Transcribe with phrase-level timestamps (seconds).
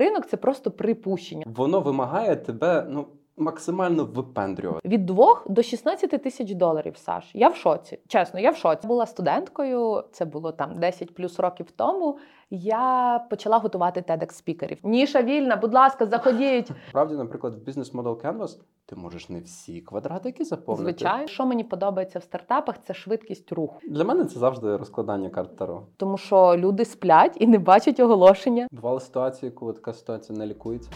[0.00, 1.44] Ринок це просто припущення.
[1.46, 3.06] Воно вимагає тебе ну
[3.40, 4.88] максимально випендрювати.
[4.88, 7.30] Від 2 до 16 тисяч доларів, Саш.
[7.34, 7.98] Я в шоці.
[8.08, 8.86] Чесно, я в шоці.
[8.86, 12.18] Була студенткою, це було там 10 плюс років тому.
[12.50, 14.78] Я почала готувати TEDx спікерів.
[14.82, 16.70] Ніша вільна, будь ласка, заходіть.
[16.88, 20.98] Справді, наприклад, в бізнес Model Canvas ти можеш не всі квадратики заповнити.
[20.98, 23.80] Звичайно, що мені подобається в стартапах, це швидкість руху.
[23.88, 25.82] Для мене це завжди розкладання карт Таро.
[25.96, 28.68] Тому що люди сплять і не бачать оголошення.
[28.70, 30.90] Бували ситуації, коли така ситуація не лікується.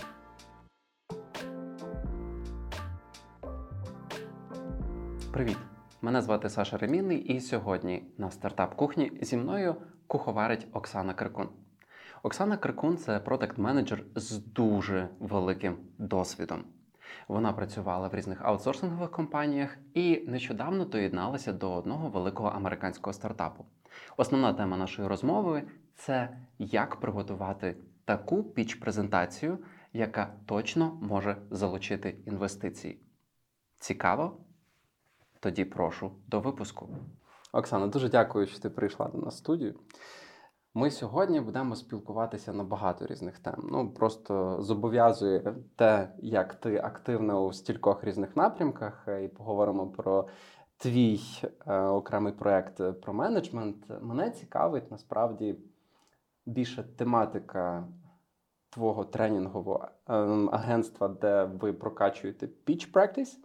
[5.34, 5.58] Привіт!
[6.02, 11.48] Мене звати Саша Ремінний, і сьогодні на стартап кухні зі мною куховарить Оксана Крикун.
[12.22, 16.64] Оксана Крикун це продакт-менеджер з дуже великим досвідом.
[17.28, 23.64] Вона працювала в різних аутсорсингових компаніях і нещодавно доєдналася до одного великого американського стартапу.
[24.16, 25.62] Основна тема нашої розмови
[25.94, 29.58] це як приготувати таку піч-презентацію,
[29.92, 33.00] яка точно може залучити інвестиції.
[33.76, 34.43] Цікаво?
[35.44, 36.88] Тоді прошу до випуску.
[37.52, 39.74] Оксана, дуже дякую, що ти прийшла до нас в студію.
[40.74, 43.68] Ми сьогодні будемо спілкуватися на багато різних тем.
[43.72, 50.28] Ну просто зобов'язує те, як ти активна у стількох різних напрямках, і поговоримо про
[50.76, 51.20] твій
[51.66, 53.76] е, окремий проект про менеджмент.
[54.00, 55.58] Мене цікавить насправді
[56.46, 57.88] більше тематика
[58.70, 60.14] твого тренінгового е,
[60.52, 63.36] агентства, де ви прокачуєте pitch practice.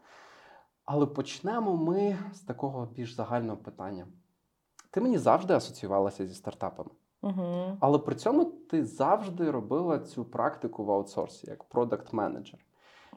[0.91, 4.07] Але почнемо ми з такого більш загального питання.
[4.91, 6.89] Ти мені завжди асоціювалася зі стартапами.
[7.21, 7.77] Угу.
[7.79, 12.59] Але при цьому ти завжди робила цю практику в аутсорсі як продакт менеджер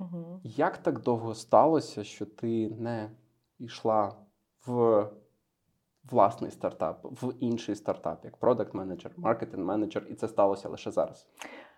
[0.01, 0.41] Угу.
[0.45, 3.11] Як так довго сталося, що ти не
[3.59, 4.15] йшла
[4.67, 5.07] в
[6.11, 11.29] власний стартап, в інший стартап, як продакт менеджер маркетинг менеджер і це сталося лише зараз?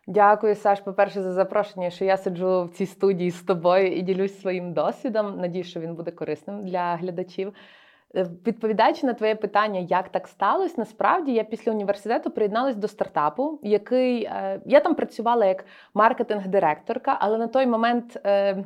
[0.07, 0.81] Дякую, Саш.
[0.81, 5.41] По-перше, за запрошення, що я сиджу в цій студії з тобою і ділюсь своїм досвідом.
[5.41, 7.53] Надію, що він буде корисним для глядачів.
[8.17, 13.59] Е, Відповідаючи на твоє питання, як так сталося, насправді я після університету приєдналась до стартапу,
[13.63, 18.65] який е, я там працювала як маркетинг-директорка, але на той момент е,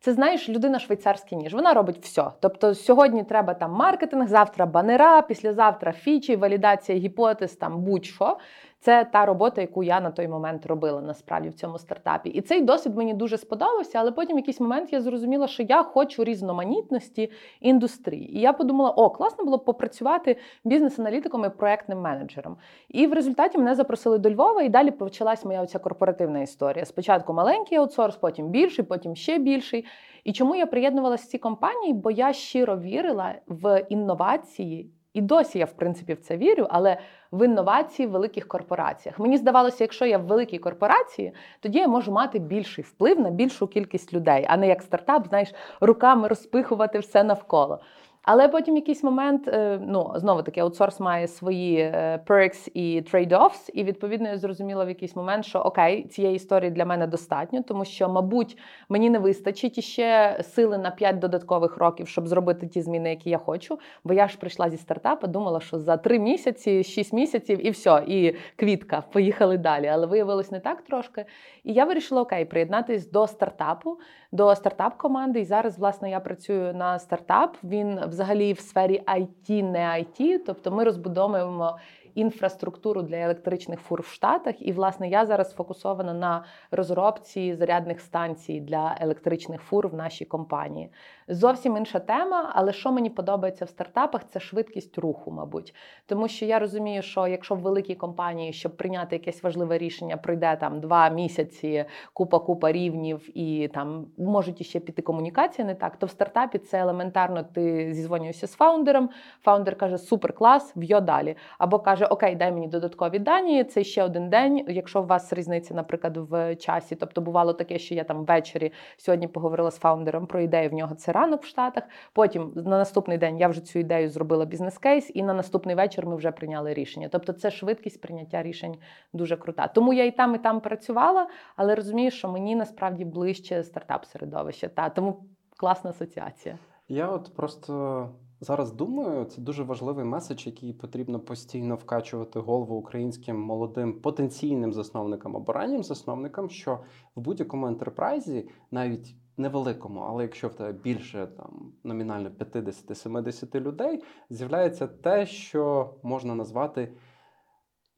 [0.00, 1.54] це знаєш людина швейцарський ніж.
[1.54, 2.24] Вона робить все.
[2.40, 8.36] Тобто сьогодні треба там маркетинг, завтра банера, післязавтра фічі, валідація гіпотез, там будь-що.
[8.82, 12.30] Це та робота, яку я на той момент робила насправді в цьому стартапі.
[12.30, 15.82] І цей досвід мені дуже сподобався, але потім в якийсь момент я зрозуміла, що я
[15.82, 17.30] хочу різноманітності
[17.60, 18.36] індустрії.
[18.36, 22.56] І я подумала, о, класно було б попрацювати бізнес-аналітиком і проектним менеджером.
[22.88, 26.84] І в результаті мене запросили до Львова, і далі почалась моя оця корпоративна історія.
[26.84, 29.84] Спочатку маленький аутсорс, потім більший, потім ще більший.
[30.24, 31.92] І чому я приєднувалася в ці компанії?
[31.92, 34.90] Бо я щиро вірила в інновації.
[35.14, 36.98] І досі я, в принципі, в це вірю, але
[37.32, 39.18] в інновації в великих корпораціях.
[39.18, 43.66] Мені здавалося, якщо я в великій корпорації, тоді я можу мати більший вплив на більшу
[43.66, 47.80] кількість людей, а не як стартап, знаєш, руками розпихувати все навколо.
[48.22, 53.70] Але потім якийсь момент, е, ну знову таки, аутсорс має свої е, perks і trade-offs,
[53.74, 57.84] і відповідно я зрозуміла в якийсь момент, що окей, цієї історії для мене достатньо, тому
[57.84, 58.58] що, мабуть,
[58.88, 63.38] мені не вистачить іще сили на 5 додаткових років, щоб зробити ті зміни, які я
[63.38, 63.78] хочу.
[64.04, 68.04] Бо я ж прийшла зі стартапу, думала, що за 3 місяці, 6 місяців і все,
[68.06, 69.86] і квітка, поїхали далі.
[69.86, 71.24] Але виявилось не так трошки.
[71.64, 73.98] І я вирішила окей, приєднатись до стартапу,
[74.32, 75.40] до стартап-команди.
[75.40, 77.56] І зараз, власне, я працюю на стартап.
[77.64, 81.78] Він взагалі в сфері IT, не IT, тобто ми розбудовуємо
[82.14, 84.54] інфраструктуру для електричних фур в Штатах.
[84.58, 90.90] І, власне, я зараз сфокусована на розробці зарядних станцій для електричних фур в нашій компанії.
[91.32, 95.74] Зовсім інша тема, але що мені подобається в стартапах, це швидкість руху, мабуть.
[96.06, 100.56] Тому що я розумію, що якщо в великій компанії, щоб прийняти якесь важливе рішення, пройде
[100.56, 106.10] там два місяці, купа-купа рівнів, і там можуть іще піти комунікація не так, то в
[106.10, 107.42] стартапі це елементарно.
[107.42, 109.10] Ти зізвонюєшся з фаундером.
[109.42, 111.36] Фаундер каже: Супер клас, в'йо далі.
[111.58, 113.64] Або каже, Окей, дай мені додаткові дані.
[113.64, 114.64] Це ще один день.
[114.68, 119.28] Якщо у вас різниця, наприклад, в часі, тобто бувало таке, що я там ввечері сьогодні
[119.28, 120.70] поговорила з фаундером про ідею.
[120.70, 121.84] В нього це ранок в Штатах.
[122.12, 126.16] Потім на наступний день я вже цю ідею зробила бізнес-кейс, і на наступний вечір ми
[126.16, 127.08] вже прийняли рішення.
[127.12, 128.76] Тобто, це швидкість прийняття рішень
[129.12, 129.66] дуже крута.
[129.66, 134.68] Тому я і там, і там працювала, але розумію, що мені насправді ближче стартап середовище.
[134.68, 135.24] Та тому
[135.56, 136.58] класна асоціація.
[136.88, 138.08] Я от просто
[138.40, 145.36] зараз думаю, це дуже важливий меседж, який потрібно постійно вкачувати голову українським молодим потенційним засновникам
[145.36, 146.78] або раннім засновникам, що
[147.16, 154.86] в будь-якому ентерпрайзі, навіть невеликому, але якщо в тебе більше там номінально 50-70 людей, з'являється
[154.86, 156.92] те, що можна назвати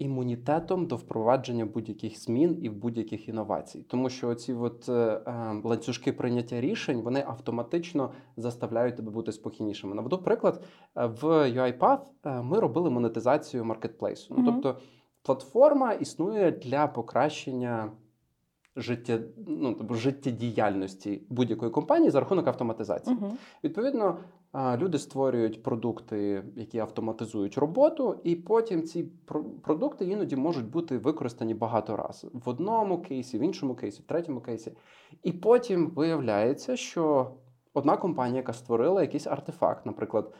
[0.02, 6.12] імунітетом до впровадження будь-яких змін і будь-яких інновацій, тому що оці от е, е, ланцюжки
[6.12, 9.94] прийняття рішень вони автоматично заставляють тебе бути спокійнішими.
[9.94, 10.64] Наведу приклад
[10.96, 14.34] е, в UiPath е, ми робили монетизацію маркетплейсу.
[14.38, 14.80] Ну, тобто
[15.22, 17.92] платформа існує для покращення
[18.76, 23.16] життя, ну, тобто життєдіяльності будь-якої компанії за рахунок автоматизації.
[23.16, 23.32] Угу.
[23.64, 24.18] Відповідно,
[24.76, 29.04] люди створюють продукти, які автоматизують роботу, і потім ці
[29.62, 34.40] продукти іноді можуть бути використані багато разів в одному кейсі, в іншому кейсі, в третьому
[34.40, 34.72] кейсі.
[35.22, 37.30] І потім виявляється, що
[37.74, 40.34] одна компанія, яка створила якийсь артефакт, наприклад,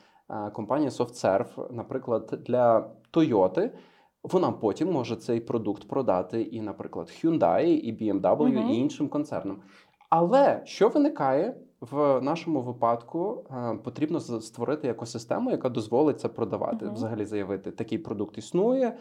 [0.52, 3.70] компанія SoftServe, наприклад, для Toyota,
[4.22, 8.72] вона потім може цей продукт продати і, наприклад, Hyundai, і BMW, угу.
[8.72, 9.62] і іншим концернам.
[10.10, 13.44] Але що виникає в нашому випадку?
[13.50, 16.86] Е, потрібно створити екосистему, яка дозволить це продавати.
[16.86, 16.94] Угу.
[16.94, 18.96] Взагалі заявити, такий продукт існує, е,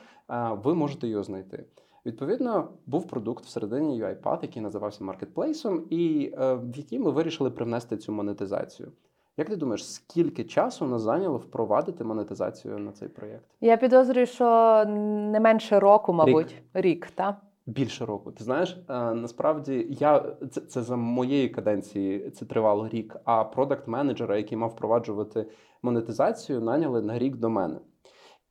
[0.64, 1.66] ви можете його знайти.
[2.06, 7.98] Відповідно, був продукт всередині UiPath, який називався маркетплейсом, і е, в який ми вирішили привнести
[7.98, 8.92] цю монетизацію.
[9.38, 13.46] Як ти думаєш, скільки часу нас зайняло впровадити монетизацію на цей проєкт?
[13.62, 14.46] Я підозрюю, що
[14.88, 17.36] не менше року, мабуть, рік, рік так?
[17.66, 18.32] Більше року.
[18.32, 23.16] Ти знаєш, е, насправді я це це за моєї каденції це тривало рік.
[23.26, 25.50] А продакт менеджера, який мав впроваджувати
[25.82, 27.80] монетизацію, наняли на рік до мене.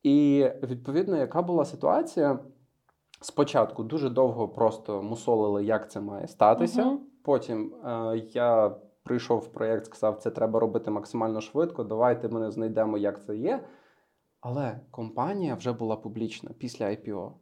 [0.03, 2.39] І відповідно, яка була ситуація?
[3.21, 6.85] Спочатку дуже довго просто мусолили, як це має статися.
[6.85, 11.85] uh Потім е, я прийшов проєкт, сказав, це треба робити максимально швидко.
[11.85, 13.65] Давайте ми не знайдемо, як це є.
[14.41, 17.33] Але компанія вже була публічна після IPO.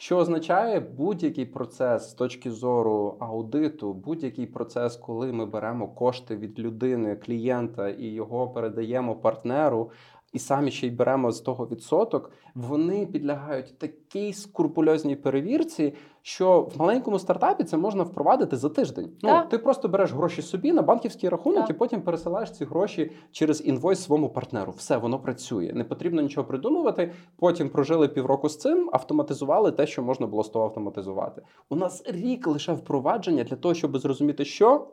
[0.00, 6.58] Що означає будь-який процес з точки зору аудиту, будь-який процес, коли ми беремо кошти від
[6.58, 9.90] людини, клієнта і його передаємо партнеру,
[10.32, 16.78] і самі ще й беремо з того відсоток, вони підлягають такій скрупульозній перевірці, що в
[16.78, 19.10] маленькому стартапі це можна впровадити за тиждень.
[19.22, 21.70] Ну ти просто береш гроші собі на банківський рахунок так.
[21.70, 24.74] і потім пересилаєш ці гроші через інвойс своєму партнеру.
[24.76, 25.72] Все воно працює.
[25.74, 27.12] Не потрібно нічого придумувати.
[27.36, 31.42] Потім прожили півроку з цим, автоматизували те, що можна було з того автоматизувати.
[31.68, 34.88] У нас рік лише впровадження для того, щоб зрозуміти, що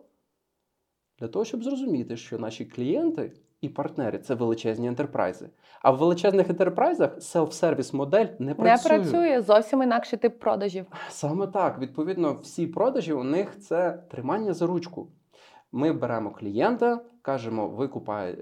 [1.20, 3.32] для того, щоб зрозуміти, що наші клієнти
[3.66, 5.50] і партнери це величезні ентерпрайзи.
[5.82, 8.98] А в величезних ентерпрайзах селф-сервіс модель не працює.
[8.98, 10.86] Не працює зовсім інакший тип продажів.
[11.10, 11.80] Саме так.
[11.80, 15.08] Відповідно, всі продажі у них це тримання за ручку.
[15.72, 17.88] Ми беремо клієнта, кажемо, ви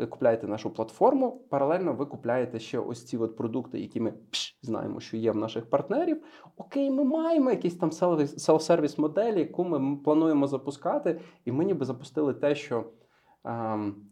[0.09, 1.41] купляєте нашу платформу.
[1.49, 5.35] Паралельно ви купляєте ще ось ці от продукти, які ми пш, знаємо, що є в
[5.35, 6.23] наших партнерів.
[6.57, 12.33] Окей, ми маємо якісь там селф-сервіс моделі, яку ми плануємо запускати, і ми ніби запустили
[12.33, 12.83] те, що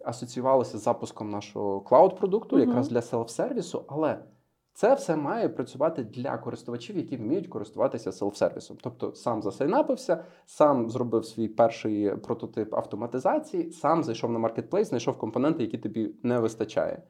[0.06, 2.68] асоціювалося з запуском нашого клауд-продукту, uh-huh.
[2.68, 4.20] якраз для селф-сервісу, але
[4.74, 8.78] це все має працювати для користувачів, які вміють користуватися селф-сервісом.
[8.82, 15.64] Тобто сам засайнапився, сам зробив свій перший прототип автоматизації, сам зайшов на маркетплейс, знайшов компоненти,
[15.64, 17.04] які тобі не вистачає.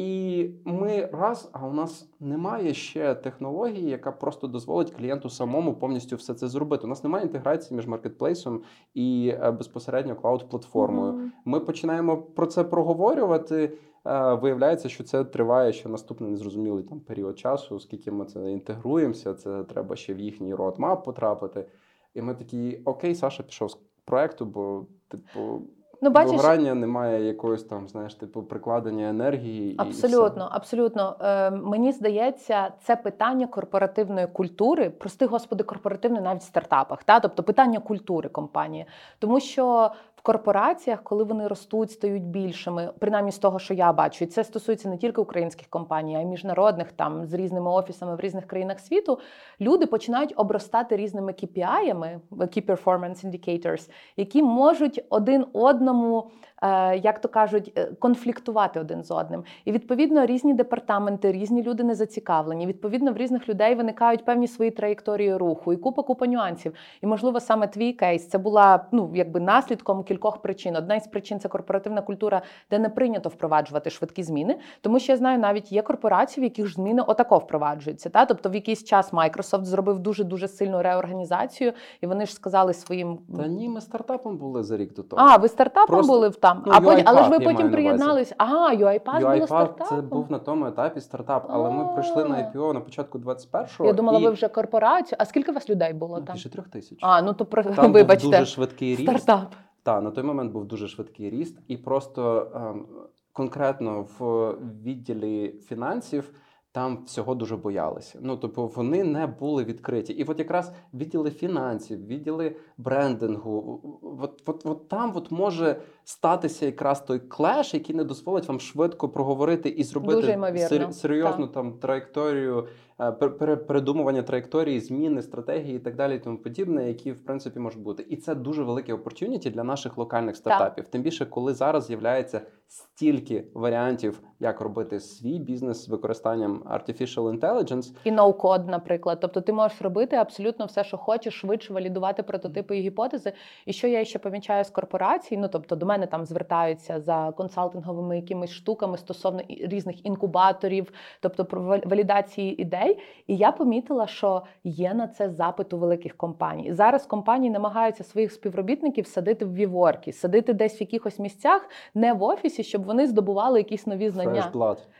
[0.00, 6.16] І ми раз, а у нас немає ще технології, яка просто дозволить клієнту самому повністю
[6.16, 6.84] все це зробити.
[6.84, 8.62] У нас немає інтеграції між маркетплейсом
[8.94, 11.12] і е, безпосередньо клауд-платформою.
[11.12, 11.28] Mm-hmm.
[11.44, 13.78] Ми починаємо про це проговорювати.
[14.06, 19.34] Е, виявляється, що це триває ще наступний незрозумілий там період часу, оскільки ми це інтегруємося.
[19.34, 21.66] Це треба ще в їхній родмап потрапити.
[22.14, 25.62] І ми такі окей, Саша пішов з проекту, бо типу.
[26.02, 29.74] Ну, бачиш, Вигорання немає якогось там, знаєш, типу прикладення енергії.
[29.78, 30.56] Абсолютно, і все.
[30.56, 31.16] абсолютно.
[31.20, 37.04] Е, Мені здається, це питання корпоративної культури, прости господи, корпоративної навіть в стартапах.
[37.04, 37.20] Та?
[37.20, 38.86] Тобто питання культури компанії.
[39.18, 44.24] Тому що в корпораціях, коли вони ростуть, стають більшими, принаймні з того, що я бачу,
[44.24, 48.20] і це стосується не тільки українських компаній, а й міжнародних там з різними офісами в
[48.20, 49.18] різних країнах світу.
[49.60, 56.30] Люди починають обростати різними KPI-ами, Key Performance Indicators, які можуть один одному.
[56.62, 59.44] Е, як то кажуть, е, конфліктувати один з одним.
[59.64, 62.66] І відповідно різні департаменти, різні люди не зацікавлені.
[62.66, 66.74] Відповідно, в різних людей виникають певні свої траєкторії руху і купа купа нюансів.
[67.02, 70.76] І, можливо, саме твій кейс це була ну якби наслідком кількох причин.
[70.76, 74.58] Одна із причин це корпоративна культура, де не прийнято впроваджувати швидкі зміни.
[74.80, 78.10] Тому що я знаю, навіть є корпорації, в яких ж зміни отако впроваджуються.
[78.10, 82.74] Та тобто, в якийсь час Microsoft зробив дуже дуже сильну реорганізацію, і вони ж сказали
[82.74, 85.22] своїм та ні, ми стартапом були за рік до того.
[85.22, 86.12] А ви стартапом Просто...
[86.12, 86.62] були в там.
[86.66, 88.34] Ну, а потім, але ж ви потім приєдналися.
[88.38, 89.86] Ага, UiPath, UiPath було стартапом?
[89.88, 93.86] це був на тому етапі стартап, але ми прийшли на IPO на початку 21-го.
[93.86, 95.16] Я думала, ви вже корпорацію.
[95.20, 96.34] А скільки у вас людей було ну, там?
[96.34, 96.98] Більше трьох тисяч.
[97.02, 98.26] А, ну то там вибачте.
[98.26, 99.02] Був дуже швидкий ріст.
[99.02, 99.54] Стартап.
[99.82, 102.86] Так, на той момент був дуже швидкий ріст, і просто ем,
[103.32, 104.50] конкретно в
[104.82, 106.32] відділі фінансів
[106.72, 108.18] там всього дуже боялися.
[108.22, 110.12] Ну, тобто вони не були відкриті.
[110.12, 113.80] І от якраз відділи фінансів, відділи брендингу,
[114.20, 119.08] от, от, от там от може статися якраз той клеш, який не дозволить вам швидко
[119.08, 121.54] проговорити і зробити сер- серйозну так.
[121.54, 122.68] там траєкторію,
[123.00, 123.12] е,
[123.56, 128.06] передумування траєкторії, зміни, стратегії і так далі, і тому подібне, які в принципі можуть бути.
[128.08, 130.84] І це дуже велике опортюніті для наших локальних стартапів.
[130.88, 132.40] Тим більше, коли зараз з'являється
[132.70, 139.18] стільки варіантів, як робити свій бізнес з використанням artificial intelligence, І ноу-код, наприклад.
[139.20, 143.32] Тобто ти можеш робити абсолютно все, що хочеш, швидше валідувати прототипи і гіпотези.
[143.66, 148.16] І що я ще помічаю з корпорацій, ну тобто до мене там звертаються за консалтинговими
[148.16, 152.98] якимись штуками стосовно різних інкубаторів, тобто про валідації ідей.
[153.26, 156.72] І я помітила, що є на це запит у великих компаній.
[156.72, 162.22] Зараз компанії намагаються своїх співробітників садити в віворки, садити десь в якихось місцях, не в
[162.22, 164.30] офісі, щоб вони здобували якісь нові знання.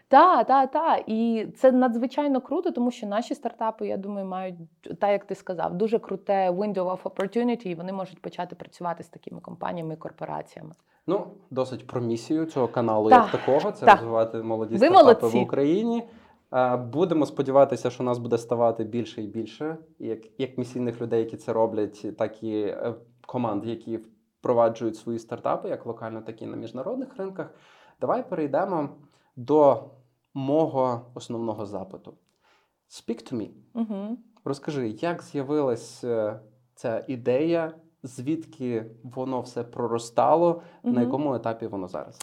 [0.09, 1.02] Так, так, так.
[1.07, 4.54] І це надзвичайно круто, тому що наші стартапи, я думаю, мають
[5.00, 9.09] так, як ти сказав, дуже круте window of opportunity, і вони можуть почати працювати з
[9.09, 10.73] такими компаніями і корпораціями.
[11.06, 13.94] Ну, досить про місію цього каналу, Так, як такого, це так.
[13.99, 15.38] розвивати молоді Ви стартапи молодці.
[15.38, 16.08] в Україні.
[16.52, 21.37] Е, Будемо сподіватися, що нас буде ставати більше і більше, як, як місійних людей, які
[21.37, 22.94] це роблять, так і е,
[23.26, 23.96] команд, які
[24.38, 27.54] впроваджують свої стартапи, як локально, так і на міжнародних ринках.
[28.00, 28.88] Давай перейдемо
[29.37, 29.84] до
[30.34, 32.14] мого основного запиту.
[32.90, 33.49] Speak to me.
[33.75, 34.18] Угу.
[34.44, 36.40] Розкажи, як з'явилась е,
[36.75, 37.72] ця ідея,
[38.02, 42.19] звідки воно все проростало, на якому етапі воно зараз?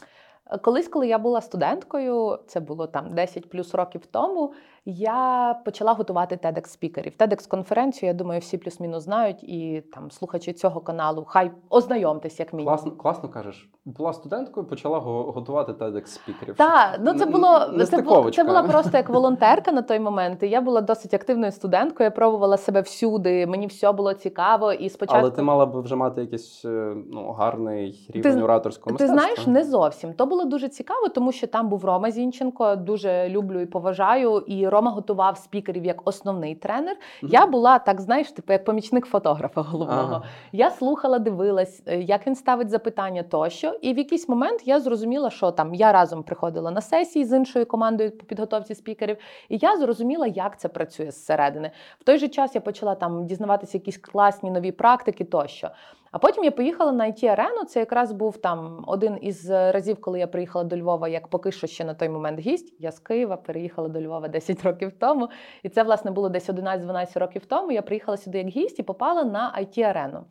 [0.62, 4.54] Колись, коли я була студенткою, це було там 10 плюс років тому.
[4.90, 7.14] Я почала готувати TEDx спікерів.
[7.20, 12.54] TEDx конференцію, я думаю, всі плюс-мінус знають, і там слухачі цього каналу, хай ознайомтесь як
[12.54, 12.74] мінімум.
[12.74, 13.70] Класно, класно кажеш.
[13.86, 16.56] Була студенткою, почала готувати TEDx спікерів.
[16.56, 18.44] Так, ну це було це, бу- нестиковочка.
[18.44, 20.44] це була просто як волонтерка на той момент.
[20.44, 22.06] І я була досить активною студенткою.
[22.06, 23.48] Я пробувала себе всюди.
[23.48, 24.74] Мені все було цікаво.
[24.74, 28.98] І спочатку Але ти мала б вже мати якийсь е, ну, гарний рівень Ти- ораторського
[28.98, 30.14] Ти знаєш, не зовсім.
[30.14, 32.76] То було дуже цікаво, тому що там був Рома Зінченко.
[32.76, 34.38] Дуже люблю і поважаю.
[34.38, 36.98] І Рома готував спікерів як основний тренер.
[37.22, 37.32] Мгм.
[37.34, 40.16] Я була так, знаєш, типу як помічник фотографа головного.
[40.16, 40.24] Ага.
[40.52, 43.80] Я слухала, дивилась, е, як він ставить запитання тощо.
[43.82, 47.66] І в якийсь момент я зрозуміла, що там я разом приходила на сесії з іншою
[47.66, 49.18] командою по підготовці спікерів,
[49.50, 51.72] і я зрозуміла, як це працює зсередини.
[52.00, 55.70] В той же час я почала там дізнаватися якісь класні нові практики тощо.
[56.12, 60.20] А потім я поїхала на it арену Це якраз був там один із разів, коли
[60.20, 62.76] я приїхала до Львова, як поки що ще на той момент гість.
[62.80, 65.30] Я з Києва переїхала до Львова 10 років тому.
[65.64, 67.72] І це, власне, було десь 11-12 років тому.
[67.72, 70.26] Я приїхала сюди як гість і попала на it арену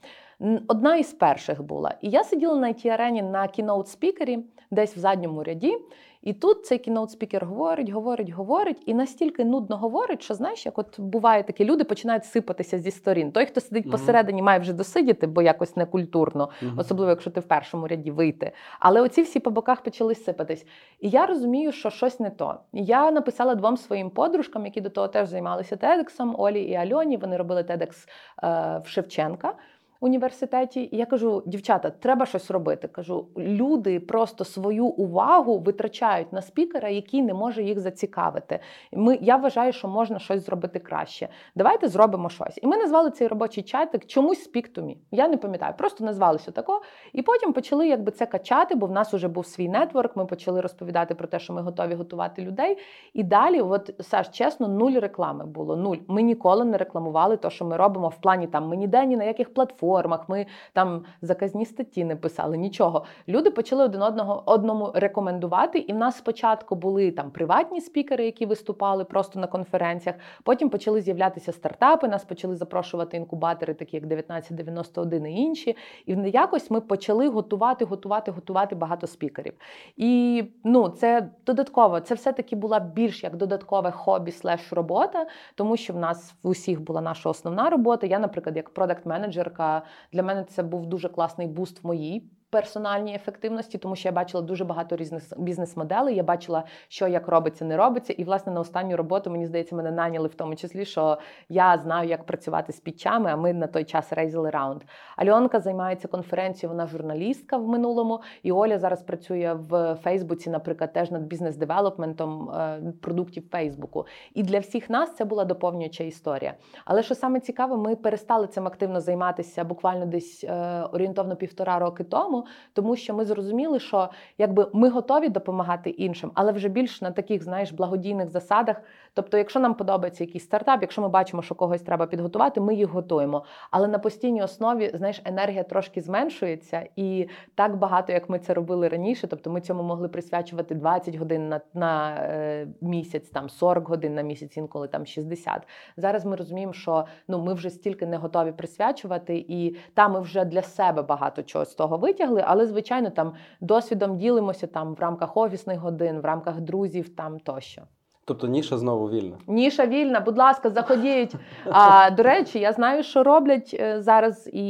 [0.69, 1.95] Одна із перших була.
[2.01, 4.39] І я сиділа на it арені на кіноут спікері,
[4.71, 5.79] десь в задньому ряді.
[6.27, 10.79] І тут цей кіноут спікер говорить, говорить, говорить, і настільки нудно говорить, що знаєш, як
[10.79, 13.33] от буває такі люди починають сипатися зі сторін.
[13.33, 13.93] Той, хто сидить Мгм.
[13.93, 16.79] посередині, має вже досидіти, бо якось некультурно, Мгм.
[16.79, 18.53] особливо якщо ти в першому ряді вийти.
[18.81, 20.67] Але оці всі по боках почали сипатись.
[21.01, 22.61] І я розумію, що щось не то.
[22.73, 27.17] Я написала двом своїм подружкам, які до того теж займалися TEDx, Олі і Альоні.
[27.17, 28.09] Вони робили TEDx
[28.45, 29.55] е, в Шевченка.
[30.01, 32.89] Університеті, і я кажу, дівчата, треба щось робити.
[32.89, 38.61] Кажу, люди просто свою увагу витрачають на спікера, який не може їх зацікавити.
[38.93, 41.29] Ми я вважаю, що можна щось зробити краще.
[41.55, 42.59] Давайте зробимо щось.
[42.63, 44.97] І ми назвали цей робочий чатик чомусь Speak to.
[45.11, 46.83] Я не пам'ятаю, просто назвалися тако.
[47.13, 50.17] І потім почали якби це качати, бо в нас вже був свій нетворк.
[50.17, 52.79] Ми почали розповідати про те, що ми готові готувати людей.
[53.13, 55.77] І далі, от Саш, чесно, нуль реклами було.
[55.77, 55.97] Нуль.
[56.09, 59.25] Ми ніколи не рекламували те, що ми робимо в плані там ми ніде ні на
[59.25, 59.86] яких платформах,
[60.29, 62.57] ми там заказні статті не писали.
[62.57, 63.05] Нічого.
[63.29, 65.79] Люди почали один одного одному рекомендувати.
[65.79, 70.17] І в нас спочатку були там приватні спікери, які виступали просто на конференціях.
[70.43, 72.09] Потім почали з'являтися стартапи.
[72.09, 75.77] Нас почали запрошувати інкубатори, такі як 1991 і інші.
[76.07, 79.53] І якось ми почали готувати, готувати, готувати багато спікерів.
[79.97, 82.01] І ну, це додатково.
[82.01, 86.81] Це все-таки була більш як додаткове хобі слеш робота, тому що в нас в усіх
[86.81, 88.07] була наша основна робота.
[88.07, 89.76] Я, наприклад, як продакт-менеджерка,
[90.13, 92.31] для мене це був дуже класний буст в моїй.
[92.51, 96.17] Персональній ефективності, тому що я бачила дуже багато різних бізнес-моделей.
[96.17, 98.13] Я бачила, що як робиться, не робиться.
[98.13, 102.09] І власне на останню роботу мені здається, мене наняли в тому числі, що я знаю,
[102.09, 103.31] як працювати з пічами.
[103.31, 104.83] А ми на той час рейзили раунд.
[105.17, 108.21] Альонка займається конференцією, вона журналістка в минулому.
[108.43, 114.07] І Оля зараз працює в Фейсбуці, наприклад, теж над бізнес-девелопментом е, продуктів Фейсбуку.
[114.35, 116.55] І для всіх нас це була доповнююча історія.
[116.85, 122.05] Але що саме цікаве, ми перестали цим активно займатися буквально десь е, орієнтовно півтора роки
[122.05, 122.36] тому.
[122.37, 122.47] Чому?
[122.73, 127.43] Тому що ми зрозуміли, що якби ми готові допомагати іншим, але вже більш на таких,
[127.43, 128.77] знаєш, благодійних засадах.
[129.15, 132.89] Тобто, якщо нам подобається якийсь стартап, якщо ми бачимо, що когось треба підготувати, ми їх
[132.89, 133.45] готуємо.
[133.71, 138.89] Але на постійній основі, знаєш, енергія трошки зменшується, і так багато, як ми це робили
[138.89, 144.15] раніше, тобто ми цьому могли присвячувати 20 годин на на е, місяць, там 40 годин
[144.15, 145.63] на місяць, інколи там 60.
[145.97, 150.45] Зараз ми розуміємо, що ну ми вже стільки не готові присвячувати, і там ми вже
[150.45, 152.26] для себе багато чого з того витягли.
[152.47, 157.83] Але звичайно, там досвідом ділимося там в рамках офісних годин, в рамках друзів, там тощо.
[158.27, 159.37] Тобто ніша знову вільна.
[159.47, 161.35] Ніша вільна, будь ласка, заходіть.
[161.71, 164.61] А до речі, я знаю, що роблять е, зараз і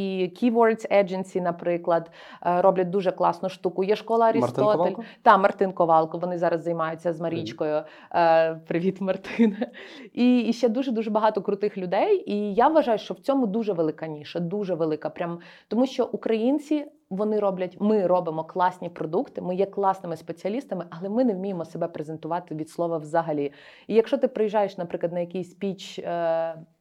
[0.43, 2.11] Keywords Agency, наприклад,
[2.47, 3.85] е, роблять дуже класну штуку.
[3.85, 4.95] Є школа Арістотель.
[5.23, 6.19] Та Мартин Ковалко.
[6.19, 7.83] Вони зараз займаються з Марічкою.
[8.11, 9.71] Привіт, Привіт Мартине.
[10.13, 12.33] І, і ще дуже дуже багато крутих людей.
[12.33, 15.11] І я вважаю, що в цьому дуже велика ніша, дуже велика.
[15.11, 21.09] Прям тому, що українці вони роблять, ми робимо класні продукти, ми є класними спеціалістами, але
[21.09, 23.53] ми не вміємо себе презентувати від слова взагалі.
[23.87, 26.01] І якщо ти приїжджаєш, наприклад, на якийсь піч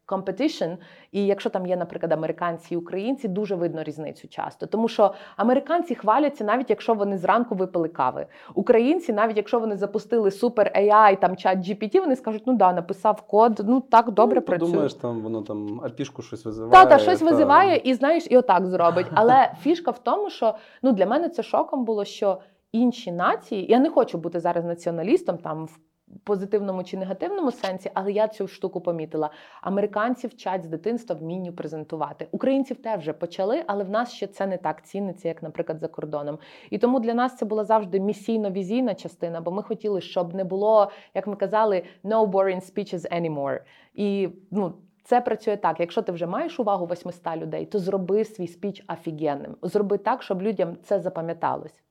[0.08, 0.78] competition,
[1.12, 4.66] і якщо там є, наприклад, американці і українці, дуже видно різницю часто.
[4.66, 8.28] Тому що американці хваляться, навіть якщо вони зранку випили кави.
[8.54, 13.22] Українці, навіть якщо вони запустили супер AI, там чат GPT, вони скажуть, ну да, написав
[13.22, 14.72] код, ну так добре ну, працює.
[14.72, 16.72] Думаєш, там воно там апішку щось визиває.
[16.72, 17.26] Та, та щось та...
[17.26, 19.08] визиває, і знаєш, і отак зробить.
[19.14, 22.38] Але фішка в тому, що ну для мене це шоком було, що.
[22.72, 25.80] Інші нації, я не хочу бути зараз націоналістом там в
[26.24, 29.30] позитивному чи негативному сенсі, але я цю штуку помітила.
[29.62, 32.28] Американці вчать з дитинства вмінню презентувати.
[32.32, 35.88] Українців теж вже почали, але в нас ще це не так ціниться, як, наприклад, за
[35.88, 36.40] кордоном.
[36.70, 40.92] І тому для нас це була завжди місійно-візійна частина, бо ми хотіли, щоб не було,
[41.14, 43.60] як ми казали, no boring speeches anymore.
[43.94, 44.74] І ну.
[45.08, 45.80] Це працює так.
[45.80, 49.56] Якщо ти вже маєш увагу 800 людей, то зроби свій спіч офігенним.
[49.62, 51.84] Зроби так, щоб людям це запам'яталось.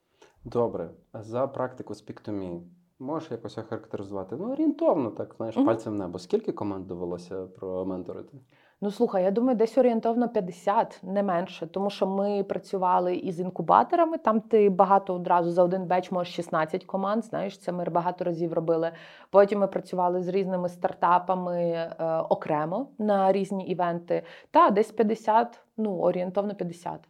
[0.44, 2.60] Добре, за практику Me
[3.04, 4.36] Можеш якось охарактеризувати?
[4.36, 5.66] Ну, орієнтовно, так, знаєш, угу.
[5.66, 6.18] пальцем в небо.
[6.18, 8.38] Скільки команд довелося променторити?
[8.80, 14.18] Ну, слухай, я думаю, десь орієнтовно 50, не менше, тому що ми працювали із інкубаторами.
[14.18, 17.24] Там ти багато одразу за один беч можеш 16 команд.
[17.24, 18.92] Знаєш, це ми багато разів робили.
[19.30, 24.22] Потім ми працювали з різними стартапами е, окремо на різні івенти.
[24.50, 27.00] Та десь 50, ну орієнтовно 50.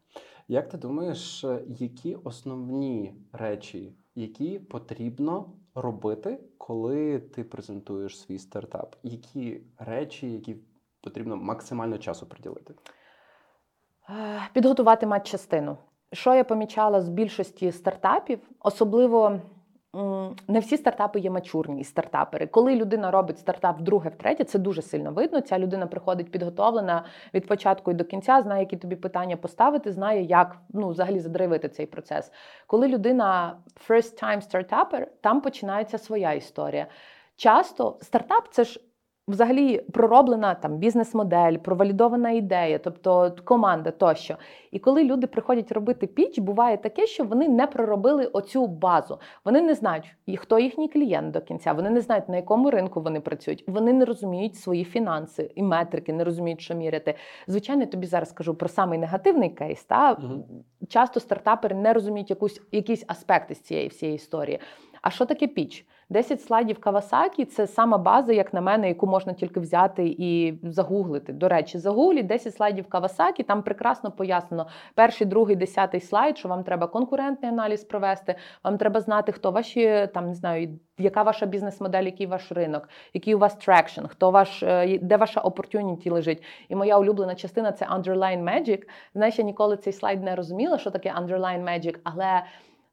[0.49, 8.97] Як ти думаєш, які основні речі, які потрібно робити, коли ти презентуєш свій стартап?
[9.03, 10.57] Які речі, які
[11.01, 12.75] потрібно максимально часу приділити?
[14.53, 15.77] Підготувати підготувати матчастину.
[16.13, 19.41] Що я помічала з більшості стартапів, особливо
[20.49, 22.47] не всі стартапи є мачурні стартапери.
[22.47, 25.41] Коли людина робить стартап вдруге, втретє, це дуже сильно видно.
[25.41, 27.05] Ця людина приходить підготовлена
[27.35, 31.69] від початку і до кінця, знає, які тобі питання поставити, знає, як ну, взагалі задривити
[31.69, 32.33] цей процес.
[32.67, 33.57] Коли людина
[33.89, 36.87] first time стартапер, там починається своя історія.
[37.37, 38.81] Часто стартап це ж
[39.29, 44.37] Взагалі пророблена там бізнес-модель, провалідована ідея, тобто команда тощо.
[44.71, 49.19] І коли люди приходять робити піч, буває таке, що вони не проробили оцю базу.
[49.45, 51.73] Вони не знають, хто їхній клієнт до кінця.
[51.73, 53.65] Вони не знають, на якому ринку вони працюють.
[53.67, 57.15] Вони не розуміють свої фінанси і метрики, не розуміють, що міряти.
[57.47, 59.85] Звичайно, я тобі зараз кажу про самий негативний кейс.
[59.85, 60.45] Та угу.
[60.89, 64.59] часто стартапери не розуміють якусь якісь аспекти з цієї всієї історії.
[65.03, 65.87] А що таке піч?
[66.09, 71.33] 10 слайдів Кавасакі це сама база, як на мене, яку можна тільки взяти і загуглити.
[71.33, 76.65] До речі, загугліть 10 слайдів Кавасакі, там прекрасно пояснено перший, другий, десятий слайд, що вам
[76.65, 82.05] треба конкурентний аналіз провести, вам треба знати, хто ваші там не знаю, яка ваша бізнес-модель,
[82.05, 86.43] який ваш ринок, який у вас traction, хто ваш, е, де ваша opportunity лежить.
[86.69, 88.83] І моя улюблена частина це underlying magic.
[89.15, 92.43] Знаєш, я ніколи цей слайд не розуміла, що таке underlying magic, але.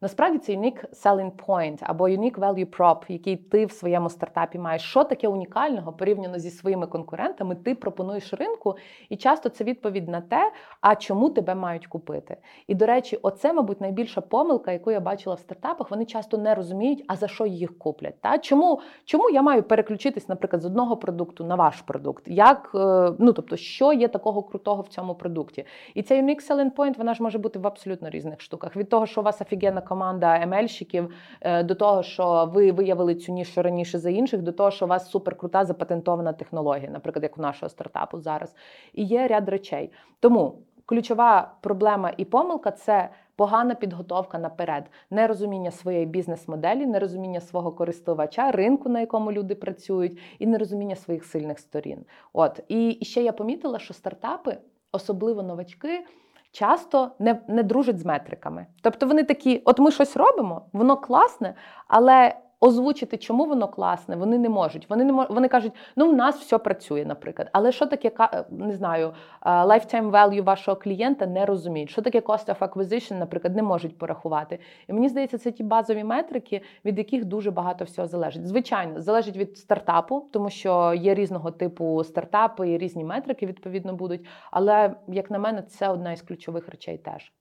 [0.03, 4.81] Насправді це unique selling point або unique value prop, який ти в своєму стартапі маєш.
[4.81, 7.55] Що таке унікального порівняно зі своїми конкурентами?
[7.55, 8.75] Ти пропонуєш ринку,
[9.09, 12.37] і часто це відповідь на те, а чому тебе мають купити.
[12.67, 15.91] І до речі, оце, мабуть, найбільша помилка, яку я бачила в стартапах.
[15.91, 18.15] Вони часто не розуміють, а за що їх куплять.
[18.21, 22.23] Та чому чому я маю переключитись, наприклад, з одного продукту на ваш продукт?
[22.27, 25.65] Як е, ну тобто, що є такого крутого в цьому продукті?
[25.93, 28.75] І цей unique selling point, вона ж може бути в абсолютно різних штуках.
[28.75, 31.09] Від того, що у вас офігенна команда ML-щиків,
[31.41, 34.87] е, до того, що ви виявили цю нішу раніше за інших, до того, що у
[34.87, 38.55] вас суперкрута запатентована технологія, наприклад, як у нашого стартапу зараз.
[38.93, 39.91] І є ряд речей.
[40.19, 40.53] Тому
[40.85, 43.09] ключова проблема і помилка це.
[43.35, 50.47] Погана підготовка наперед, нерозуміння своєї бізнес-моделі, нерозуміння свого користувача, ринку, на якому люди працюють, і
[50.47, 52.05] нерозуміння своїх сильних сторін.
[52.33, 54.57] От і ще я помітила, що стартапи,
[54.91, 56.05] особливо новачки,
[56.51, 58.65] часто не, не дружать з метриками.
[58.81, 61.55] Тобто вони такі: от ми щось робимо, воно класне,
[61.87, 64.89] але озвучити, чому воно класне, вони не можуть.
[64.89, 65.27] Вони не мож...
[65.29, 67.49] вони кажуть, ну в нас все працює, наприклад.
[67.51, 69.13] Але що таке ка- не знаю,
[69.45, 71.89] е, lifetime value вашого клієнта не розуміють.
[71.89, 74.59] Що таке cost of acquisition, наприклад, не можуть порахувати.
[74.87, 78.47] І мені здається, це ті базові метрики, від яких дуже багато всього залежить.
[78.47, 84.25] Звичайно, залежить від стартапу, тому що є різного типу стартапи і різні метрики відповідно будуть.
[84.51, 87.31] Але як на мене, це одна із ключових речей теж.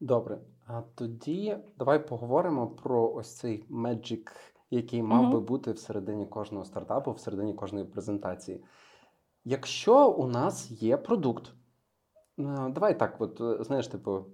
[0.00, 4.32] Добре, а тоді давай поговоримо про ось цей меджик,
[4.70, 5.32] який мав Мгм.
[5.32, 8.64] би бути всередині кожного стартапу, всередині кожної презентації.
[9.44, 11.52] Якщо у нас є продукт,
[12.38, 14.24] е, давай так, от е, знаєш, типу,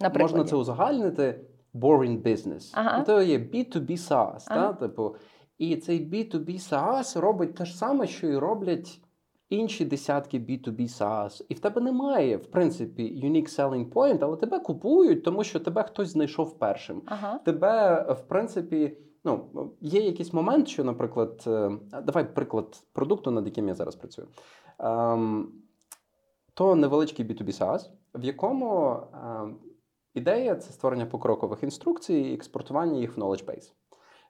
[0.00, 1.40] Наприклад, можна це узагальнити
[1.74, 2.70] boring business.
[2.74, 3.02] Ага.
[3.04, 4.72] Це є B2B SaaS, Ага.
[4.72, 5.16] та, типу,
[5.58, 9.00] і цей B2B SaaS робить те ж саме, що і роблять
[9.48, 11.44] інші десятки B2B SaaS.
[11.48, 15.82] І в тебе немає, в принципі, unique selling point, але тебе купують, тому що тебе
[15.82, 17.02] хтось знайшов першим.
[17.06, 17.38] ага.
[17.38, 21.70] Тебе, в принципі, ну, є якийсь момент, що, наприклад, е,
[22.02, 24.28] давай приклад продукту, над яким я зараз працюю.
[24.78, 25.52] Ем,
[26.54, 29.56] то невеличкий B2B SaaS, в якому ем,
[30.14, 33.72] ідея це створення покрокових інструкцій і експортування їх в knowledge base.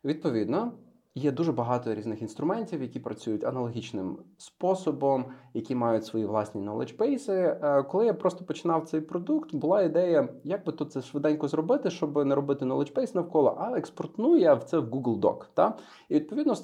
[0.04, 0.72] Відповідно,
[1.18, 7.32] є дуже багато різних інструментів, які працюють аналогічним способом, які мають свої власні knowledge base.
[7.32, 11.90] Е, Коли я просто починав цей продукт, була ідея, як би то це швиденько зробити,
[11.90, 15.44] щоб не робити knowledge base навколо, а експортну я в це в Google Doc.
[15.54, 15.76] Та?
[16.08, 16.54] І відповідно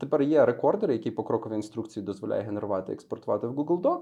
[0.00, 4.00] тепер є рекордер, який покрокові інструкції дозволяє генерувати і експортувати в Google Doc.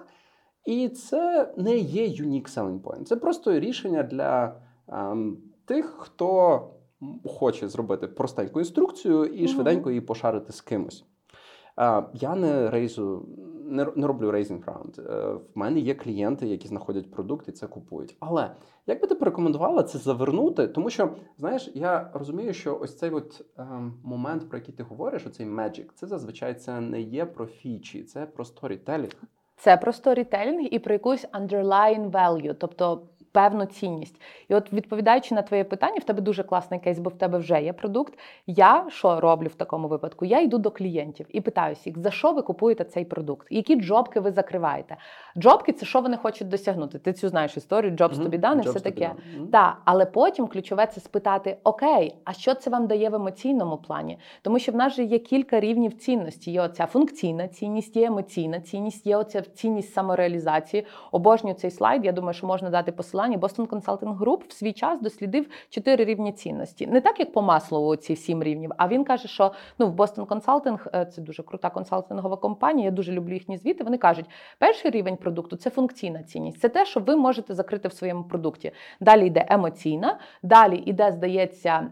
[0.64, 3.04] І це не є unique selling point.
[3.04, 4.56] Це просто рішення для
[4.88, 6.60] ем, тих, хто
[7.24, 11.04] хоче зробити простеньку інструкцію і швиденько її пошарити з кимось.
[12.14, 13.28] Я не рейзу,
[13.64, 14.98] не, роблю raising раунд.
[14.98, 18.16] Е, в мене є клієнти, які знаходять продукт і це купують.
[18.20, 18.50] Але
[18.86, 20.68] як би ти порекомендувала це завернути?
[20.68, 25.26] Тому що, знаєш, я розумію, що ось цей от ем, момент, про який ти говориш,
[25.26, 29.22] оцей magic, це зазвичай це не є про фічі, це про сторітелінг.
[29.56, 33.02] Це про сторітелінг і про якусь underlying value, тобто
[33.34, 34.20] певну цінність.
[34.48, 37.62] І от відповідаючи на твоє питання, в тебе дуже класний кейс, бо в тебе вже
[37.62, 38.18] є продукт.
[38.46, 40.24] Я що роблю в такому випадку?
[40.24, 43.46] Я йду до клієнтів і питаюся їх, за що ви купуєте цей продукт?
[43.50, 44.96] Які джобки ви закриваєте?
[45.38, 46.98] Джобки це що вони хочуть досягнути.
[46.98, 48.38] Ти цю знаєш історію, jobs to be
[48.70, 49.12] все таке.
[49.52, 54.18] Так, але потім ключове це спитати: Окей, а що це вам дає в емоційному плані?
[54.42, 56.52] Тому що в нас же є кілька рівнів цінності.
[56.52, 60.86] Є оця функційна цінність, є емоційна цінність, є оця цінність самореалізації.
[61.12, 62.04] Обожнюю цей слайд.
[62.04, 63.23] Я думаю, що можна дати посилання.
[63.32, 66.86] Boston Consulting Group в свій час дослідив чотири рівні цінності.
[66.86, 68.70] Не так, як по Маслову, ці сім рівнів.
[68.76, 72.84] А він каже, що ну в Boston Consulting, е, це дуже крута консалтингова компанія.
[72.84, 73.84] Я дуже люблю їхні звіти.
[73.84, 74.26] Вони кажуть,
[74.58, 76.60] перший рівень продукту це функційна цінність.
[76.60, 78.72] Це те, що ви можете закрити в своєму продукті.
[79.00, 81.90] Далі йде емоційна, далі йде, здається.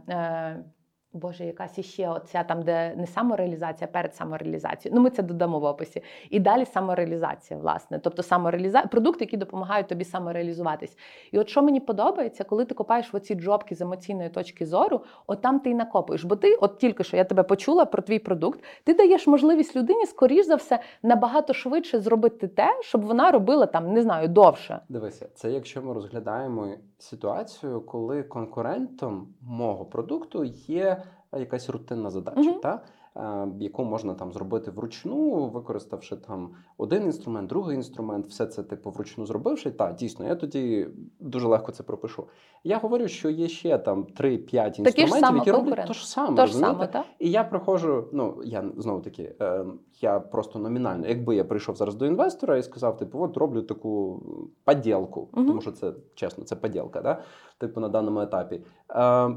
[1.14, 4.96] Боже, якась іще оця там, де не самореалізація, а перед самореалізацією.
[4.96, 6.02] Ну, ми це додамо в описі.
[6.30, 7.98] І далі самореалізація, власне.
[7.98, 8.82] Тобто самореаліза...
[8.82, 10.96] продукти, які допомагають тобі самореалізуватись.
[11.32, 15.00] І от що мені подобається, коли ти копаєш в оці джобки з емоційної точки зору,
[15.26, 16.24] от там ти й накопуєш.
[16.24, 20.06] Бо ти, от тільки що я тебе почула про твій продукт, ти даєш можливість людині,
[20.06, 24.80] скоріш за все, набагато швидше зробити те, щоб вона робила там, не знаю, довше.
[24.88, 31.01] Дивися, це якщо ми розглядаємо ситуацію, коли конкурентом мого продукту є
[31.38, 32.60] якась рутинна задача, Мгм.
[32.60, 32.80] та?
[33.16, 38.90] е, яку можна там зробити вручну, використавши там один інструмент, другий інструмент, все це типу
[38.90, 39.70] вручну зробивши.
[39.70, 40.88] Та дійсно, я тоді
[41.20, 42.26] дуже легко це пропишу.
[42.64, 46.36] Я говорю, що є ще там 3-5 ж інструментів, які роблять то ж саме.
[46.36, 47.04] То ж саме, так?
[47.18, 49.64] І я приходжу, ну я знову таки, е,
[50.00, 54.22] я просто номінально, якби я прийшов зараз до інвестора і сказав, типу, от роблю таку
[54.64, 55.46] поділку, Мгм.
[55.46, 57.22] тому що це чесно, це поділка, да?
[57.58, 58.62] типу на даному етапі.
[58.90, 59.30] Е,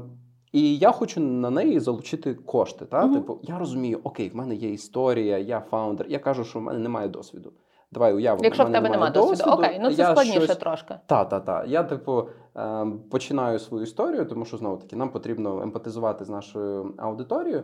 [0.56, 2.84] і я хочу на неї залучити кошти.
[2.84, 3.04] Та?
[3.04, 3.14] Угу.
[3.14, 6.06] Типу, я розумію, окей, в мене є історія, я фаундер.
[6.08, 7.52] Я кажу, що в мене немає досвіду.
[7.92, 10.56] Давай уявимо, Якщо в мене тебе немає немає досвіду, окей, ну це я складніше щось-
[10.56, 10.94] трошки.
[11.06, 11.64] та, та, та.
[11.64, 16.94] Я, типу, е, починаю свою історію, тому що знову таки нам потрібно емпатизувати з нашою
[16.98, 17.62] аудиторією.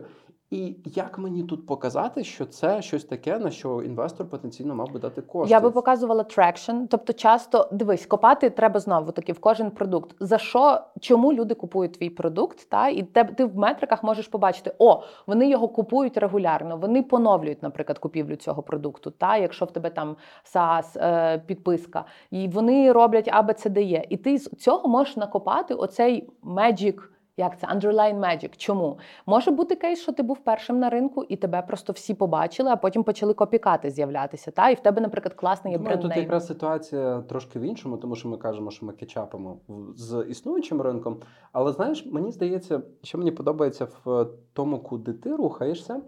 [0.53, 4.99] І як мені тут показати, що це щось таке, на що інвестор потенційно мав би
[4.99, 5.51] дати кошти?
[5.51, 6.85] Я би показувала traction.
[6.89, 10.15] Тобто, часто дивись, копати треба знову таки в кожен продукт.
[10.19, 12.69] За що, чому люди купують твій продукт?
[12.69, 17.63] Та і те, ти в метриках можеш побачити, о, вони його купують регулярно, вони поновлюють,
[17.63, 19.11] наприклад, купівлю цього продукту.
[19.11, 20.15] Та якщо в тебе там
[20.55, 24.03] SaaS, е, підписка, і вони роблять ABCDE.
[24.09, 27.67] І ти з цього можеш накопати оцей magic Як це?
[27.67, 28.53] Underlying magic.
[28.57, 28.97] Чому?
[29.25, 32.75] Може бути кейс, що ти був першим на ринку, і тебе просто всі побачили, а
[32.75, 34.51] потім почали копікати з'являтися.
[34.51, 34.69] Та?
[34.69, 38.37] І в тебе, наприклад, класний є тут якраз ситуація трошки в іншому, тому що ми
[38.37, 39.57] кажемо, що ми catch-апимо
[39.95, 41.17] з існуючим ринком.
[41.51, 46.01] Але знаєш, мені здається, що мені подобається в тому, куди ти рухаєшся,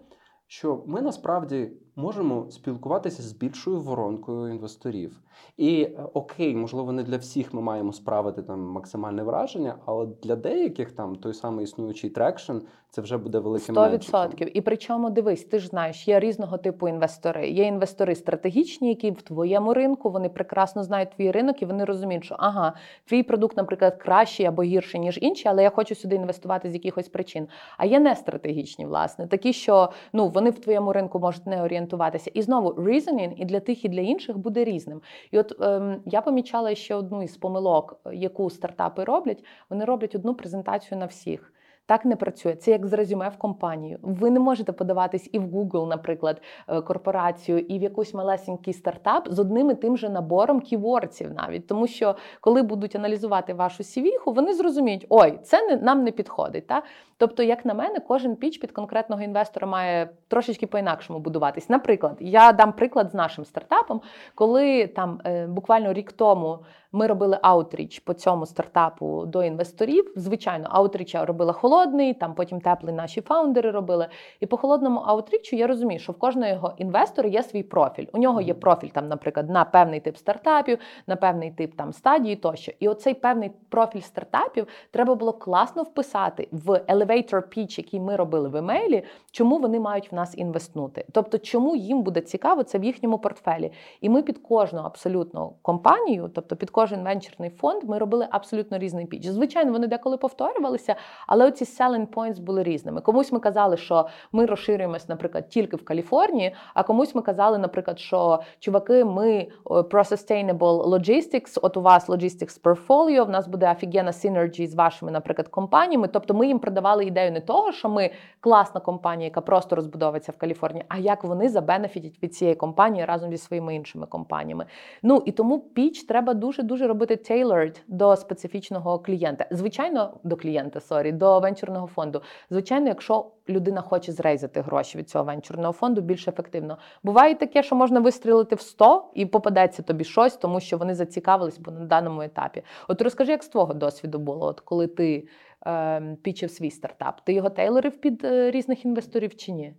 [0.46, 5.20] що ми насправді можемо спілкуватися з більшою воронкою інвесторів.
[5.56, 10.36] І е, окей, можливо, не для всіх ми маємо справити там максимальне враження, але для
[10.36, 12.56] деяких там той самий існуючий traction
[12.90, 13.98] це вже буде великим Сто меншиком.
[13.98, 14.56] відсотків.
[14.56, 17.48] І причому дивись, ти ж знаєш, є різного типу інвестори.
[17.48, 22.24] Є інвестори стратегічні, які в твоєму ринку вони прекрасно знають твій ринок, і вони розуміють,
[22.24, 22.72] що ага,
[23.04, 27.08] твій продукт, наприклад, кращий або гірший, ніж інші, але я хочу сюди інвестувати з якихось
[27.08, 27.48] причин.
[27.78, 32.30] А є нестратегічні, власне, такі, що ну вони в твоєму ринку можуть не орієнтуватися.
[32.34, 35.00] І знову reasoning і для тих, і для інших буде різним.
[35.30, 39.44] І от ем, я помічала ще одну із помилок, яку стартапи роблять.
[39.70, 41.52] Вони роблять одну презентацію на всіх.
[41.86, 42.54] Так не працює.
[42.54, 43.98] Це як з резюме в компанію.
[44.02, 49.28] Ви не можете подаватись і в Google, наприклад, е, корпорацію, і в якийсь малесенький стартап
[49.30, 51.66] з одним і тим же набором ківордсів навіть.
[51.66, 56.66] Тому що коли будуть аналізувати вашу сівіху, вони зрозуміють, ой, це не нам не підходить.
[56.66, 56.82] Та?
[57.18, 61.68] Тобто, як на мене, кожен піч під конкретного інвестора має трошечки по-інакшому будуватись.
[61.68, 64.00] Наприклад, я дам приклад з нашим стартапом,
[64.34, 66.58] коли там е, буквально рік тому
[66.92, 70.12] ми робили аутріч по цьому стартапу до інвесторів.
[70.16, 74.08] Звичайно, аутріч я робила холодний, там потім теплий наші фаундери робили.
[74.40, 78.06] І по холодному аутрічу я розумію, що в кожного його інвестора є свій профіль.
[78.12, 82.36] У нього є профіль, там, наприклад, на певний тип стартапів, на певний тип там стадії
[82.36, 82.72] тощо.
[82.80, 88.48] І оцей певний профіль стартапів треба було класно вписати в elevator pitch, який ми робили
[88.48, 91.04] в емейлі, чому вони мають в нас інвестнути.
[91.12, 93.72] Тобто, чому їм буде цікаво це в їхньому портфелі.
[94.00, 99.06] І ми під кожну абсолютно компанію, тобто під кожен венчурний фонд, ми робили абсолютно різний
[99.06, 99.26] піч.
[99.26, 103.00] Звичайно, вони деколи повторювалися, але оці selling points були різними.
[103.00, 107.98] Комусь ми казали, що ми розширюємось, наприклад, тільки в Каліфорнії, а комусь ми казали, наприклад,
[107.98, 114.10] що чуваки, ми про sustainable logistics, от у вас logistics portfolio, в нас буде офігенна
[114.10, 116.08] synergy з вашими, наприклад, компаніями.
[116.08, 120.36] Тобто ми їм продавали ідею не того, що ми класна компанія, яка просто розбудовується в
[120.36, 124.66] Каліфорнії, а як вони за benefit ять від цієї компанії разом зі своїми іншими компаніями.
[125.02, 129.46] Ну і тому піч треба дуже дуже робити tailored до специфічного клієнта.
[129.50, 132.22] Звичайно, до клієнта, сорі, до венчурного фонду.
[132.50, 136.78] Звичайно, якщо людина хоче з raise ати гроші від цього венчурного фонду, більш ефективно.
[137.02, 141.58] Буває таке, що можна вистрілити в 100 і попадеться тобі щось, тому що вони зацікавились
[141.58, 142.62] бо на даному етапі.
[142.88, 145.28] От розкажи, як з твого досвіду було, от коли ти
[145.66, 149.74] е, пічив свій стартап, ти його тейлорив під е, різних інвесторів чи ні?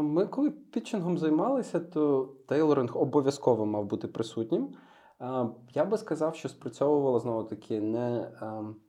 [0.00, 4.68] Ми коли пітчингом займалися, то тейлоринг обов'язково мав бути присутнім.
[5.18, 8.32] А, Я би сказав, що спрацьовувало знову таки не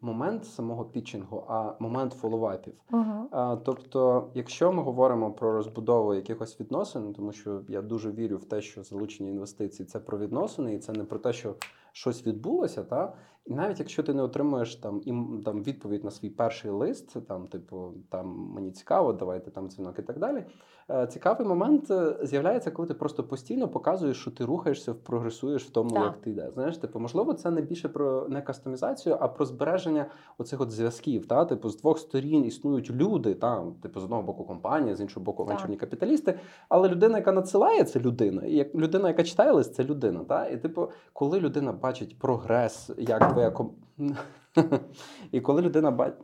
[0.02, 2.74] момент самого пітчингу, а момент фоловапів.
[2.92, 3.58] Uh-huh.
[3.66, 8.62] Тобто, якщо ми говоримо про розбудову якихось відносин, тому що я дуже вірю в те,
[8.62, 11.56] що залучення інвестицій це про відносини, і це не про те, що
[11.92, 13.14] щось відбулося, та
[13.48, 17.48] і навіть якщо ти не отримуєш там ім там відповідь на свій перший лист, там
[17.48, 20.44] типу там мені цікаво, давайте там дзвінок і так далі.
[20.90, 25.70] е, Цікавий момент е, з'являється, коли ти просто постійно показуєш, що ти рухаєшся, прогресуєш в
[25.70, 26.04] тому, Так.
[26.04, 26.54] як ти йдеш.
[26.54, 30.06] Знаєш, типу, можливо, це не більше про не кастомізацію, а про збереження
[30.38, 31.26] оцих от зв'язків.
[31.26, 35.24] Та типу, з двох сторін існують люди, та типу з одного боку компанія, з іншого
[35.24, 36.40] боку венчурні капіталісти.
[36.70, 40.20] Але людина, яка надсилає, це людина, і як людина, яка читає лист, це людина.
[40.24, 40.48] Та?
[40.48, 43.72] І типу, коли людина бачить прогрес, як твоя ком...
[45.32, 46.18] і коли людина бачить.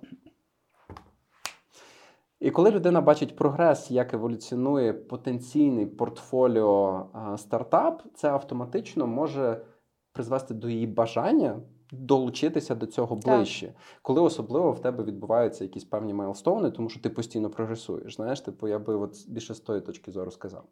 [2.39, 7.05] І коли людина бачить прогрес, як еволюціонує потенційний портфоліо
[7.37, 9.65] стартап, це автоматично може
[10.13, 11.59] призвести до її бажання
[11.91, 13.35] долучитися до цього Так.
[13.37, 13.73] ближче.
[14.01, 18.15] Коли особливо в тебе відбуваються якісь певні майлстоуни, тому що ти постійно прогресуєш.
[18.15, 20.63] Знаєш, типу, я би от більше з тої точки зору сказав.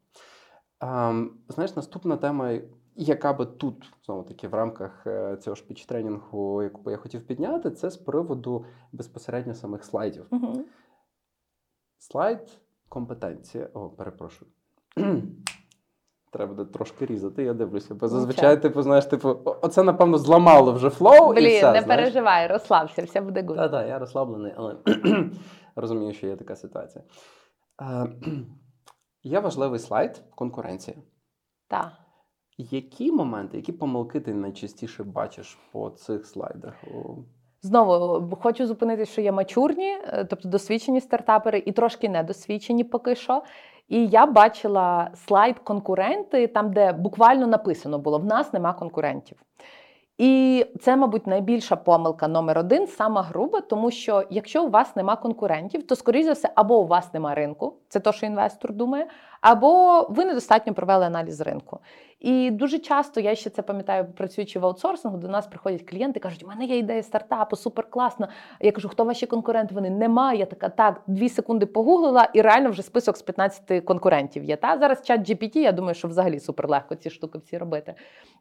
[0.79, 2.59] А, знаєш, наступна тема,
[2.95, 7.27] яка би тут знову таки в рамках е, цього ж піч-тренінгу, яку би я хотів
[7.27, 10.25] підняти, це з приводу безпосередньо самих слайдів.
[10.31, 10.65] Угу.
[11.97, 13.69] Слайд компетенція.
[13.73, 14.51] О, перепрошую.
[16.31, 17.95] Треба буде трошки різати, я дивлюся.
[17.95, 18.61] Бо зазвичай, Нічого.
[18.61, 21.33] типу, знаєш, типу, оце, напевно, зламало вже flow.
[21.33, 21.85] і все, не знаєш.
[21.85, 23.57] переживай, розслабся, все буде гуд.
[23.57, 24.77] Так, так, я розслаблений, але
[25.75, 27.03] розумію, що є така ситуація.
[27.81, 28.07] Е,
[29.23, 30.97] Є важливий слайд конкуренція.
[31.67, 31.91] Так.
[32.57, 36.73] Які моменти, які помилки ти найчастіше бачиш по цих слайдах?
[37.61, 43.43] Знову хочу зупинитися, що є мачурні, е, тобто досвідчені стартапери, і трошки недосвідчені поки що.
[43.87, 49.37] І я бачила слайд конкуренти, там, де буквально написано було: в нас нема конкурентів.
[50.17, 55.15] І це, мабуть, найбільша помилка номер один, сама груба, тому що якщо у вас нема
[55.15, 59.07] конкурентів, то скоріш за все, або у вас нема ринку, це то, що інвестор думає,
[59.41, 61.79] або ви недостатньо провели аналіз ринку.
[62.21, 66.43] І дуже часто я ще це пам'ятаю, працюючи в аутсорсингу, до нас приходять клієнти, кажуть,
[66.43, 68.27] у мене є ідея стартапу, супер класна.
[68.59, 69.75] Я кажу, хто ваші конкуренти?
[69.75, 70.39] Вони немає.
[70.39, 74.55] Я така, так, дві секунди погуглила, і реально вже список з 15 конкурентів є.
[74.55, 77.93] Та зараз чат GPT, я думаю, що взагалі супер легко ці штуки всі робити.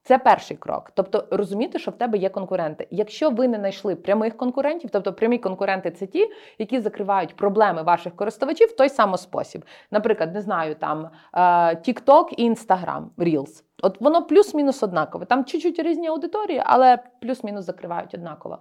[0.02, 0.90] Це перший крок.
[0.94, 2.86] Тобто розуміти, що в тебе є конкуренти.
[2.90, 8.16] Якщо ви не знайшли прямих конкурентів, тобто прямі конкуренти це ті, які закривають проблеми ваших
[8.16, 9.64] користувачів в той самий спосіб.
[9.90, 11.40] Наприклад, не знаю, там е,
[11.74, 13.62] TikTok і Instagram, Reels.
[13.82, 15.26] От воно плюс-мінус однакове.
[15.26, 18.58] Там чуть-чуть різні аудиторії, але плюс-мінус закривають однаково.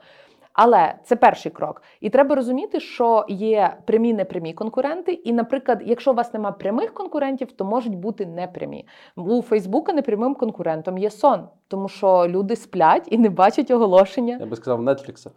[0.53, 1.81] Але це перший крок.
[2.01, 5.11] І треба розуміти, що є прямі непрямі конкуренти.
[5.11, 8.87] І, наприклад, якщо у вас немає прямих конкурентів, то можуть бути непрямі.
[9.15, 14.37] У Фейсбука непрямим конкурентом є сон, тому що люди сплять і не бачать оголошення.
[14.39, 15.27] Я би сказав, Netflix.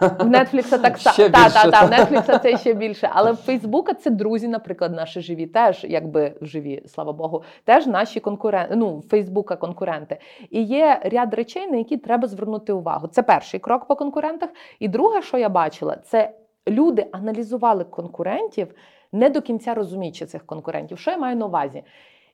[0.00, 1.28] В Нетфлікса так само.
[1.28, 3.10] Та, та, та, в Нетфлікса це ще більше.
[3.12, 8.20] Але в Фейсбука це друзі, наприклад, наші живі, теж якби живі, слава Богу, теж наші
[8.20, 10.18] конкуренти, ну, Фейсбука конкуренти.
[10.50, 13.06] І є ряд речей, на які треба звернути увагу.
[13.06, 14.50] Це перший крок по конкурентах.
[14.78, 16.32] І друге, що я бачила, це
[16.68, 18.74] люди аналізували конкурентів,
[19.12, 20.98] не до кінця розуміючи цих конкурентів.
[20.98, 21.82] Що я маю на увазі?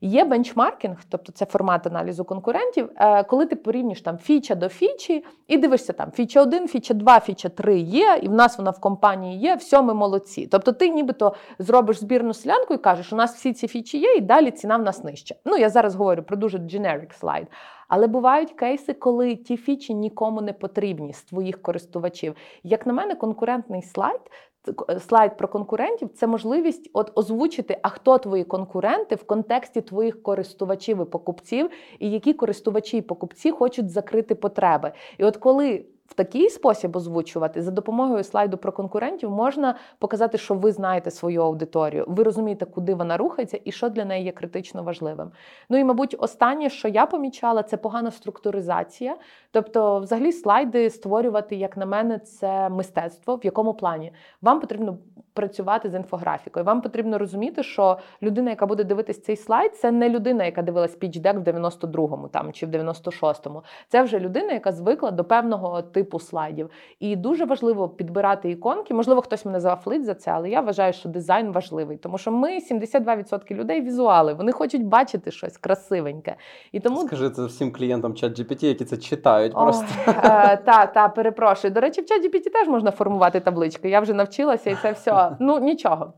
[0.01, 5.25] Є бенчмаркінг, тобто це формат аналізу конкурентів, е, коли ти порівнюєш там фіча до фічі,
[5.49, 8.81] і дивишся там фіча 1, фіча 2, фіча 3 є, і в нас вона в
[8.81, 10.49] компанії є, все, ми молодці.
[10.51, 14.21] Тобто ти нібито зробиш збірну селянку і кажеш, у нас всі ці фічі є, і
[14.21, 15.35] далі ціна в нас нижча.
[15.45, 17.47] Ну, я зараз говорю про дуже generic слайд.
[17.89, 22.35] Але бувають кейси, коли ті фічі нікому не потрібні з твоїх користувачів.
[22.63, 24.21] Як на мене, конкурентний слайд.
[24.63, 30.23] Т- Слайд про конкурентів це можливість от озвучити, а хто твої конкуренти в контексті твоїх
[30.23, 34.93] користувачів і покупців, і які користувачі і покупці хочуть закрити потреби.
[35.19, 40.55] І от коли в такий спосіб озвучувати за допомогою слайду про конкурентів можна показати, що
[40.55, 44.83] ви знаєте свою аудиторію, ви розумієте, куди вона рухається і що для неї є критично
[44.83, 45.31] важливим.
[45.69, 49.17] Ну і, мабуть, останнє, що я помічала, це погана структуризація.
[49.51, 53.37] Тобто, взагалі, слайди створювати, як на мене, це мистецтво.
[53.37, 54.99] В якому плані вам потрібно
[55.39, 56.65] працювати з інфографікою.
[56.65, 60.95] Вам потрібно розуміти, що людина, яка буде дивитись цей слайд, це не людина, яка дивилась
[60.95, 63.63] пічдек в 92-му там чи в 96-му.
[63.89, 66.71] Це вже людина, яка звикла до певного типу слайдів.
[67.01, 68.95] І дуже важливо підбирати іконки.
[68.95, 72.59] Можливо, хтось мене зафлить за це, але я вважаю, що дизайн важливий, тому що ми
[72.59, 74.35] 72% людей візуали.
[74.35, 76.37] Вони хочуть бачити щось красивеньке.
[76.73, 79.87] І тому Скажи це всім клієнтам чат GPT, які це читають Ой, просто.
[80.07, 81.75] е, та, та, перепрошую.
[81.75, 83.89] До речі, в ChatGPT теж можна формувати таблички.
[83.89, 85.28] Я вже навчилася і це все.
[85.41, 86.13] Ну нічого.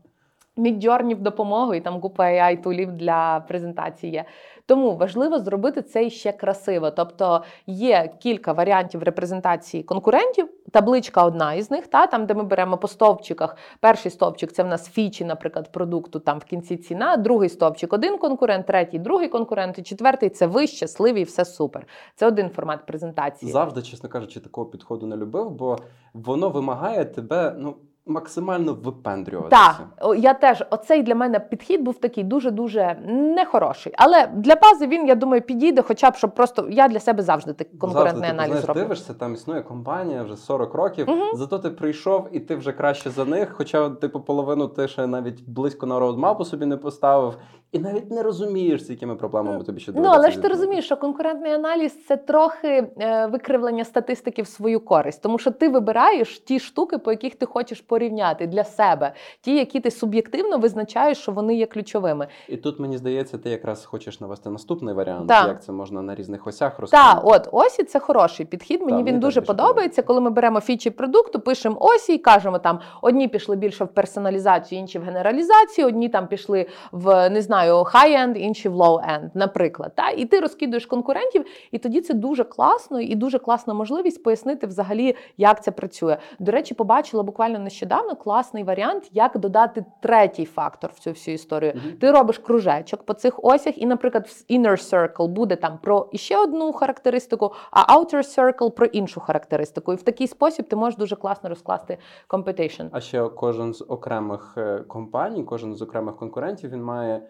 [0.57, 4.25] Midjourney в допомогу, і там купа AI тулів для презентації є.
[4.65, 6.91] Тому важливо зробити це ще красиво.
[6.91, 10.49] Тобто є кілька варіантів репрезентації конкурентів.
[10.71, 13.57] Табличка одна із них, та там, де ми беремо по стовпчиках.
[13.79, 16.19] Перший стовпчик це в нас фічі, наприклад, продукту.
[16.19, 17.17] Там в кінці ціна.
[17.17, 21.87] Другий стовпчик один конкурент, третій другий конкурент, і четвертий це ви щасливі, і все супер.
[22.15, 23.51] Це один формат презентації.
[23.51, 25.77] Завжди, чесно кажучи, такого підходу не любив, бо
[26.13, 29.61] воно вимагає тебе ну, максимально випендрюватися.
[29.61, 33.93] Так, я теж оцей для мене підхід був такий дуже дуже нехороший.
[33.97, 37.53] Але для бази він, я думаю, підійде, хоча б щоб просто я для себе завжди
[37.53, 38.81] такий конкурентний Завжди, типу, аналіз знаєш, роблю.
[38.81, 41.09] дивишся, там існує компанія вже 40 років.
[41.09, 41.35] Мгм.
[41.35, 43.53] Зато ти прийшов і ти вже краще за них.
[43.57, 47.37] Хоча, типу, половину ти ще навіть близько на роудмапу собі не поставив,
[47.71, 50.97] і навіть не розумієш, з якими проблемами тобі ще Ну, але ж ти розумієш, що
[50.97, 56.59] конкурентний аналіз це трохи е, викривлення статистики в свою користь, тому що ти вибираєш ті
[56.59, 61.55] штуки, по яких ти хочеш порівняти для себе, ті, які ти суб'єктивно визначаєш, що вони
[61.55, 62.27] є ключовими.
[62.49, 65.47] І тут мені здається, ти якраз хочеш навести наступний варіант, Так.
[65.47, 67.19] як це можна на різних осях Так, розповісти.
[67.23, 68.81] от осі це хороший підхід.
[68.81, 72.59] Мені Так, він мені дуже подобається, коли ми беремо фічі продукту, пишемо осі і кажемо
[72.59, 77.75] там: одні пішли більше в персоналізацію, інші в генералізацію, одні там пішли в не знаю
[77.75, 79.91] high-end, інші в low-end, наприклад.
[79.95, 80.09] Та?
[80.09, 85.15] І ти розкидуєш конкурентів, і тоді це дуже класно і дуже класна можливість пояснити взагалі,
[85.37, 86.17] як це працює.
[86.39, 87.80] До речі, побачила буквально нещодавно
[88.23, 91.73] класний варіант, як додати третій фактор в цю всю історію.
[91.75, 91.97] Мгм.
[91.97, 96.37] Ти робиш кружечок по цих осях, і, наприклад, в inner circle буде там про іще
[96.37, 99.93] одну характеристику, а outer circle про іншу характеристику.
[99.93, 101.97] І в такий спосіб ти можеш дуже класно розкласти
[102.29, 102.89] competition.
[102.91, 107.21] А ще кожен з окремих е, компаній, кожен з окремих конкурентів, він має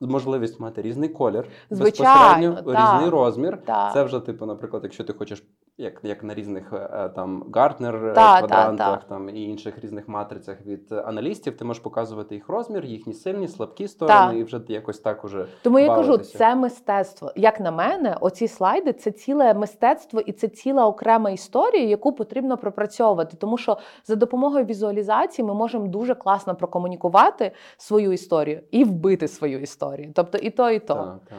[0.00, 2.94] можливість мати різний колір, Звичайно, безпосередньо так.
[2.94, 3.58] різний розмір.
[3.64, 3.92] Так.
[3.92, 5.44] Це вже, типу, наприклад, якщо ти хочеш
[5.78, 9.08] як як на різних е, там Гартнер та, квадрантах та, та.
[9.08, 13.88] там і інших різних матрицях від аналістів, ти можеш показувати їх розмір, їхні сильні, слабкі
[13.88, 14.32] сторони, та.
[14.32, 17.32] і вже якось так уже тому я кажу, це мистецтво.
[17.36, 22.56] Як на мене, оці слайди це ціле мистецтво і це ціла окрема історія, яку потрібно
[22.56, 23.36] пропрацьовувати.
[23.36, 29.60] Тому що за допомогою візуалізації ми можемо дуже класно прокомунікувати свою історію і вбити свою
[29.60, 30.12] історію.
[30.14, 30.94] Тобто і то, і то.
[30.94, 31.38] Так, так.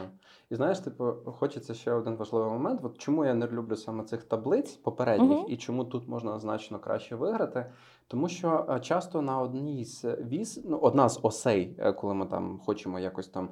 [0.50, 2.80] І знаєш, типу, хочеться ще один важливий момент.
[2.82, 5.46] От чому я не люблю саме цих таблиць попередніх, uh-huh.
[5.46, 7.72] і чому тут можна значно краще виграти?
[8.08, 12.26] Тому що е, часто на одній з віз, ну одна з осей, е, коли ми
[12.26, 13.48] там хочемо якось там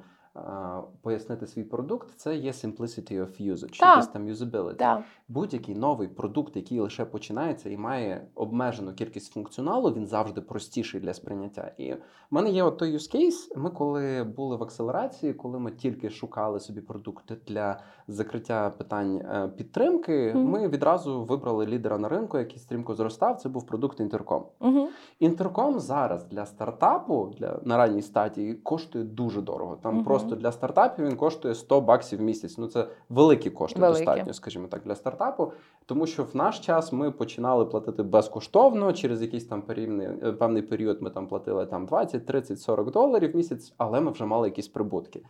[1.01, 3.89] пояснити свій продукт, це є simplicity of usage, так.
[3.89, 4.75] якийсь там usability.
[4.75, 5.03] Так.
[5.27, 11.13] Будь-який новий продукт, який лише починається і має обмежену кількість функціоналу, він завжди простіший для
[11.13, 11.71] сприйняття.
[11.77, 11.97] І в
[12.31, 16.59] мене є от той use case, Ми коли були в акселерації, коли ми тільки шукали
[16.59, 20.43] собі продукти для закриття питань е, підтримки, mm-hmm.
[20.43, 23.37] ми відразу вибрали лідера на ринку, який стрімко зростав.
[23.37, 24.45] Це був продукт інтерком.
[24.59, 24.85] Mm-hmm.
[25.19, 29.75] Інтерком зараз для стартапу для на ранній стадії коштує дуже дорого.
[29.75, 30.03] Там mm-hmm.
[30.25, 32.57] Просто для стартапів він коштує 100 баксів в місяць.
[32.57, 34.05] Ну це великі кошти, великі.
[34.05, 35.51] достатньо, скажімо так, для стартапу.
[35.85, 41.01] Тому що в наш час ми починали платити безкоштовно через якийсь там е, певний період.
[41.01, 44.67] Ми там платили там 20, 30, 40 доларів в місяць, але ми вже мали якісь
[44.67, 45.21] прибутки.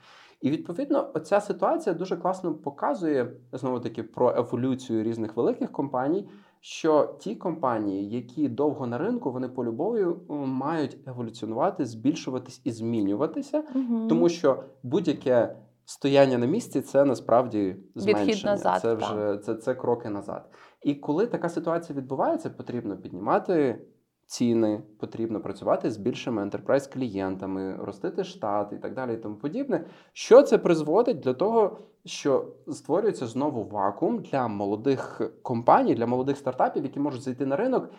[0.42, 6.28] І відповідно, ця ситуація дуже класно показує знову таки про еволюцію різних великих компаній.
[6.68, 13.64] Що ті компанії, які довго на ринку, вони по любові мають еволюціонувати, збільшуватись і змінюватися,
[13.76, 14.08] угу.
[14.08, 15.56] тому що будь-яке
[15.86, 18.26] стояння на місці це насправді зменшення.
[18.26, 20.50] Відхід назад, це вже це, це кроки назад.
[20.84, 23.82] І коли така ситуація відбувається, потрібно піднімати
[24.26, 29.86] ціни, потрібно працювати з більшими ентерпрайз клієнтами, ростити штат і так далі, і тому подібне.
[30.14, 36.84] Що це призводить для того, що створюється знову вакуум для молодих компаній, для молодих стартапів,
[36.84, 37.90] які можуть зайти на ринок.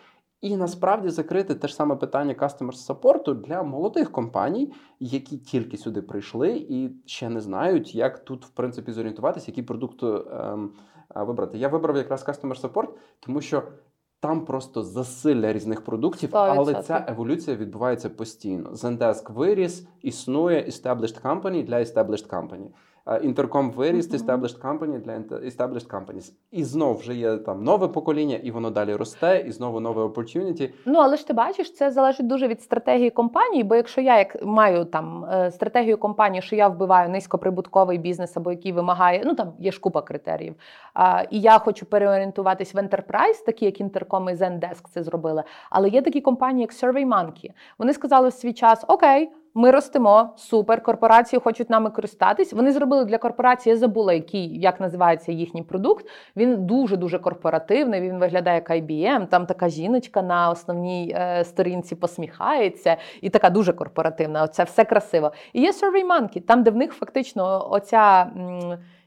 [0.41, 6.01] І насправді закрити те ж саме питання customer саппорту для молодих компаній, які тільки сюди
[6.01, 10.73] прийшли і ще не знають, як тут в принципі зорієнтуватися, який продукт ем,
[11.15, 11.57] вибрати.
[11.57, 13.63] Я вибрав якраз customer support, тому що
[14.27, 16.53] там просто засилля різних продуктів, 100%.
[16.57, 18.69] але ця еволюція відбувається постійно.
[18.69, 22.67] Zendesk виріс, існує established company для established company.
[23.23, 24.25] Інтерком виріс, mm-hmm.
[24.25, 26.31] established company для established companies.
[26.51, 30.69] І знов вже є там нове покоління, і воно далі росте, і знову нове opportunity.
[30.85, 33.63] Ну але ж ти бачиш, це залежить дуже від стратегії компанії.
[33.63, 38.51] Бо якщо я як маю там е, стратегію компанії, що я вбиваю низькоприбутковий бізнес, або
[38.51, 40.55] який вимагає, ну там є ж купа критеріїв.
[40.93, 45.43] А, І я хочу переорієнтуватись в enterprise, такі як Intercom і Zendesk це зробили.
[45.69, 47.51] Але є такі компанії, як SurveyMonkey.
[47.79, 49.31] Вони сказали в свій час: Окей.
[49.57, 52.53] Ми ростемо супер, корпорації хочуть нами користатись.
[52.53, 53.73] Вони зробили для корпорації.
[53.73, 56.05] Я забула, який як називається їхній продукт.
[56.35, 58.01] Він дуже дуже корпоративний.
[58.01, 59.27] Він виглядає як IBM.
[59.27, 64.43] Там така жіночка на основній е, сторінці посміхається, і така дуже корпоративна.
[64.43, 65.31] Оце все красиво.
[65.53, 68.31] І є SurveyMonkey, там, де в них фактично оця.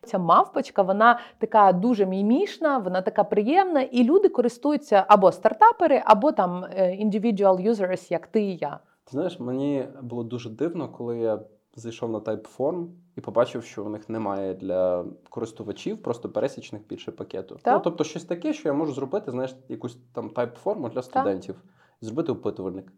[0.03, 6.33] Ця мавпочка, вона така дуже мімішна, вона така приємна, і люди користуються або стартапери, або
[6.33, 8.79] там е, individual users, як ти і я.
[9.11, 11.41] Ти знаєш, мені було дуже дивно, коли я
[11.75, 17.59] зайшов на Typeform і побачив, що у них немає для користувачів просто пересічних більше пакету.
[17.63, 17.75] Так?
[17.75, 21.65] Ну тобто, щось таке, що я можу зробити, знаєш, якусь там Typeform для студентів, так.
[22.01, 22.93] зробити опитувальник.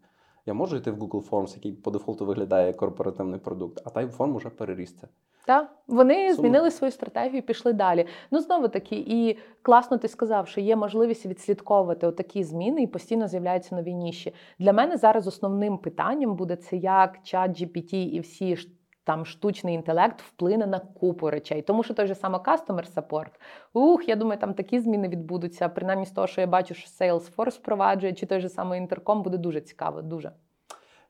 [0.45, 4.33] Я можу йти в Google Forms, який по дефолту виглядає як корпоративний продукт, а Typeform
[4.33, 5.07] уже переріс це.
[5.45, 6.33] Так, вони Сумно.
[6.33, 8.05] змінили свою стратегію, пішли далі.
[8.31, 13.27] Ну знову таки, і класно ти сказав, що є можливість відслідковувати такі зміни і постійно
[13.27, 14.33] з'являються нові ніші.
[14.59, 18.57] Для мене зараз основним питанням буде це як чат GPT і всі
[19.03, 21.61] там штучний інтелект вплине на купу речей.
[21.61, 23.31] Тому що той же саме Customer Support,
[23.73, 25.69] ух, я думаю, там такі зміни відбудуться.
[25.69, 29.37] Принаймні з того, що я бачу, що Salesforce впроваджує, чи той же самий Intercom, буде
[29.37, 30.01] дуже цікаво.
[30.01, 30.31] Дуже.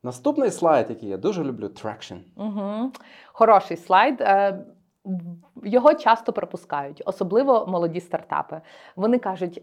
[0.03, 2.17] Наступний слайд, який я дуже люблю, traction.
[2.35, 2.91] Угу.
[3.27, 4.21] Хороший слайд.
[4.21, 4.65] Е,
[5.63, 8.61] його часто пропускають, особливо молоді стартапи.
[8.95, 9.61] Вони кажуть: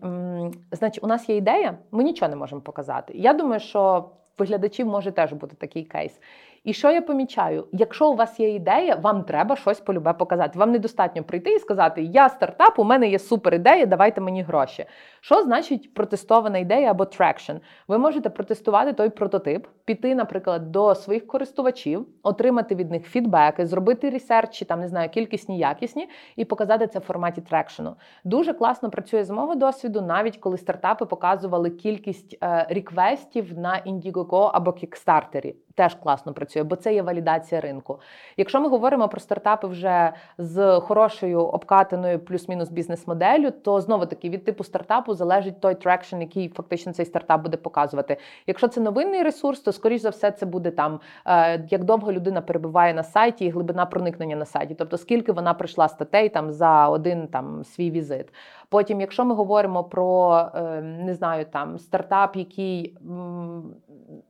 [0.73, 3.13] значить, у нас є ідея, ми нічого не можемо показати.
[3.17, 6.21] Я думаю, що виглядачів може теж бути такий кейс.
[6.65, 7.67] І що я помічаю?
[7.73, 10.59] Якщо у вас є ідея, вам треба щось полюбе показати.
[10.59, 14.85] Вам недостатньо прийти і сказати: Я стартап, у мене є супер ідея, давайте мені гроші.
[15.21, 17.53] Що значить протестована ідея або traction?
[17.89, 24.11] Ви можете протестувати той прототип, піти, наприклад, до своїх користувачів, отримати від них фідбеки, зробити
[24.11, 27.97] research і, там не знаю, кількісні, якісні, і показати це в форматі traction у.
[28.25, 33.83] Дуже класно працює з мого досвіду, навіть коли стартапи показували кількість е, request ів на
[33.87, 38.01] Indiegogo або Kickstarter теж класно працює, бо це є валідація ринку.
[38.37, 44.45] Якщо ми говоримо про стартапи вже з хорошою обкатаною плюс-мінус бізнес-моделлю, то знову таки від
[44.45, 48.17] типу стартапу залежить той traction, який фактично цей стартап буде показувати.
[48.47, 52.41] Якщо це новинний ресурс, то скоріш за все це буде там е, як довго людина
[52.41, 56.89] перебуває на сайті і глибина проникнення на сайті, тобто скільки вона пройшла статей там за
[56.89, 58.27] один там свій візит.
[58.71, 62.97] Потім, якщо ми говоримо про е, не знаю, там стартап, який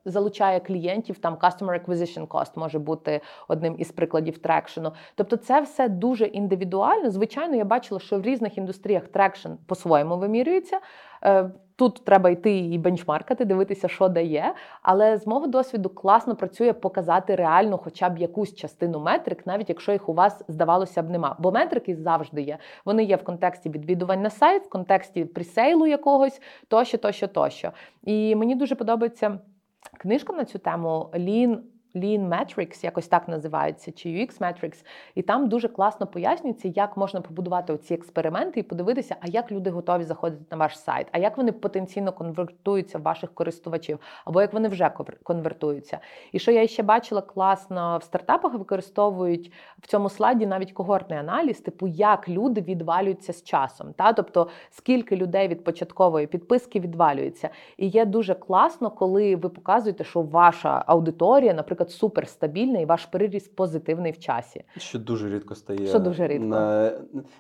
[0.05, 4.93] залучає клієнтів, там Customer Acquisition Cost може бути одним із прикладів traction у.
[5.15, 7.11] Тобто, це все дуже індивідуально.
[7.11, 10.81] Звичайно, я бачила, що в різних індустріях traction по-своєму вимірюється.
[11.81, 14.55] Тут треба йти і benchmark ати, дивитися, що дає.
[14.83, 19.93] Але з мого досвіду класно працює показати реально, хоча б якусь частину метрик, навіть якщо
[19.93, 21.37] їх у вас здавалося б нема.
[21.39, 22.59] Бо метрики завжди є.
[22.85, 27.71] Вони є в контексті відвідувань на сайт, в контексті пресейлу якогось, тощо, тощо, тощо.
[28.03, 29.39] І мені дуже подобається
[29.99, 31.59] книжка на цю тему Lean
[31.95, 34.85] Lean Metrics, якось так називається, чи UX Metrics,
[35.15, 39.71] і там дуже класно пояснюється, як можна побудувати ці експерименти і подивитися, а як люди
[39.71, 44.53] готові заходити на ваш сайт, а як вони потенційно конвертуються в ваших користувачів, або як
[44.53, 44.91] вони вже
[45.23, 45.99] конвертуються.
[46.33, 51.61] І що я ще бачила класно в стартапах, використовують в цьому слайді навіть когортний аналіз,
[51.61, 57.49] типу як люди відвалюються з часом, та тобто скільки людей від початкової підписки відвалюється.
[57.77, 63.07] І є дуже класно, коли ви показуєте, що ваша аудиторія, наприклад наприклад, суперстабільний і ваш
[63.07, 64.65] приріст позитивний в часі.
[64.77, 65.87] Що дуже рідко стає.
[65.87, 66.47] Що дуже рідко.
[66.47, 66.93] На...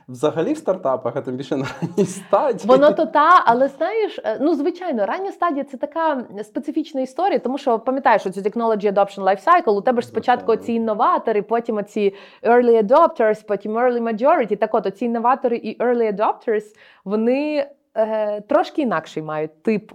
[0.09, 2.69] Взагалі в стартапах, а тим більше на ранній стадії.
[2.69, 7.59] Воно то та, але знаєш, е, ну звичайно, рання стадія це така специфічна історія, тому
[7.59, 11.77] що пам'ятаєш, що цю Technology Adoption Life Cycle, у тебе ж спочатку ці інноватори, потім
[11.77, 14.57] оці early adopters, потім early majority.
[14.57, 16.65] Так от, оці інноватори і early adopters,
[17.05, 19.93] вони е, трошки інакший мають тип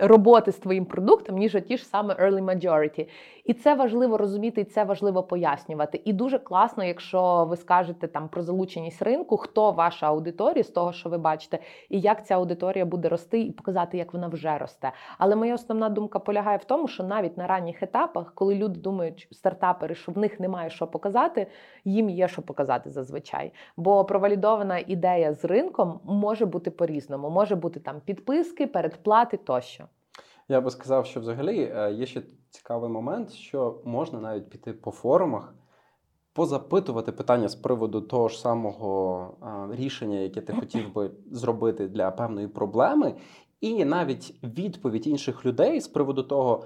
[0.00, 3.08] роботи з твоїм продуктом, ніж ті ж саме early majority.
[3.44, 6.02] І це важливо розуміти, і це важливо пояснювати.
[6.04, 10.92] І дуже класно, якщо ви скажете там про залученість ринку, хто ваша аудиторія з того,
[10.92, 14.92] що ви бачите, і як ця аудиторія буде рости, і показати, як вона вже росте.
[15.18, 19.28] Але моя основна думка полягає в тому, що навіть на ранніх етапах, коли люди думають,
[19.30, 21.46] стартапери, що в них немає що показати,
[21.84, 23.52] їм є що показати зазвичай.
[23.76, 29.84] Бо провалідована ідея з ринком може бути по-різному, може бути там підписки, передплати тощо.
[30.48, 34.90] Я би сказав, що взагалі е, є ще цікавий момент, що можна навіть піти по
[34.90, 35.54] форумах,
[36.32, 42.48] позапитувати питання з приводу того ж самого рішення, яке ти хотів би зробити для певної
[42.48, 43.14] проблеми,
[43.60, 46.64] і навіть відповідь інших людей з приводу того,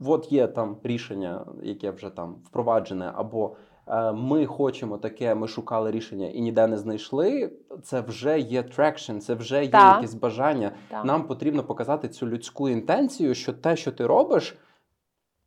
[0.00, 3.71] от є там рішення, яке вже там впроваджене, або Е,
[4.14, 7.52] ми хочемо таке, ми шукали рішення і ніде не знайшли.
[7.82, 9.94] Це вже є traction, це вже є да.
[9.94, 10.72] якісь бажання.
[10.90, 11.04] Да.
[11.04, 14.56] Нам потрібно показати цю людську інтенцію, що те, що ти робиш,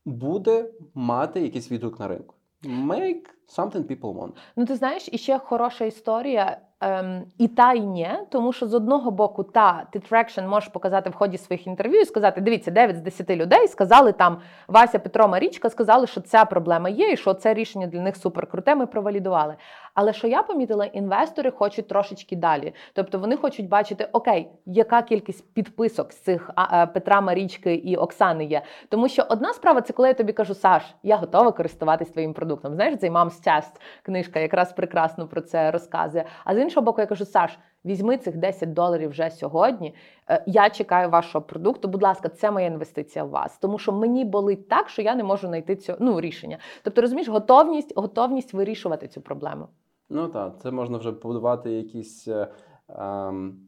[0.06, 2.36] буде мати якийсь відгук на ринку.
[2.64, 4.32] Make something people want.
[4.56, 6.58] Ну ти знаєш, і ще хороша історія.
[6.82, 11.10] Ем, І та і ні, тому що з одного боку, та ти traction можеш показати
[11.10, 14.38] в ході своїх інтерв'ю і сказати: дивіться, 9 з 10 людей сказали там
[14.68, 18.76] Вася Петро Марічка, сказали, що ця проблема є, і що це рішення для них суперкруте.
[18.76, 19.56] Ми провалідували.
[19.94, 22.74] Але що я помітила, інвестори хочуть трошечки далі.
[22.94, 28.46] Тобто вони хочуть бачити, окей, яка кількість підписок з цих а, Петра Марічки і Оксани
[28.46, 28.62] є.
[28.90, 32.76] Тому що одна справа це коли я тобі кажу, Саш, я готова користуватись твоїм продуктом.
[32.76, 36.26] Знаєш, цей Mom's Chest книжка якраз прекрасно про це розказує.
[36.46, 37.58] А з іншого боку, я кажу, Саш.
[37.86, 39.96] Візьми цих 10 доларів вже сьогодні.
[40.30, 41.88] Е, я чекаю вашого продукту.
[41.88, 45.24] Будь ласка, це моя інвестиція в вас, тому що мені болить так, що я не
[45.24, 46.58] можу знайти цього ну, рішення.
[46.84, 49.68] Тобто, розумієш, готовність, готовність вирішувати цю проблему.
[50.10, 52.48] Ну так, це можна вже побудувати якісь е,
[52.90, 53.60] ем,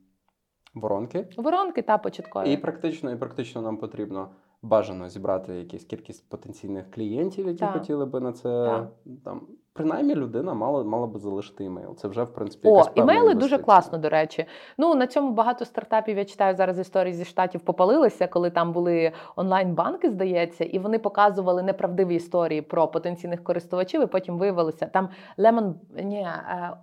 [0.74, 1.28] воронки.
[1.38, 2.54] Воронки та початкові.
[2.54, 4.30] І практично, і практично нам потрібно
[4.68, 7.74] бажано зібрати якусь кількість потенційних клієнтів, які так.
[7.74, 8.88] хотіли би на це так.
[9.24, 9.42] там.
[9.74, 11.96] Принаймні людина мала мала би залишити імейл.
[11.96, 13.98] Це вже в принципі О, імейли дуже класно.
[13.98, 14.46] До речі,
[14.78, 19.12] ну на цьому багато стартапів я читаю зараз історії зі штатів попалилися, коли там були
[19.36, 24.04] онлайн-банки, здається, і вони показували неправдиві історії про потенційних користувачів.
[24.04, 26.78] і Потім виявилося там Lemon, ні, е,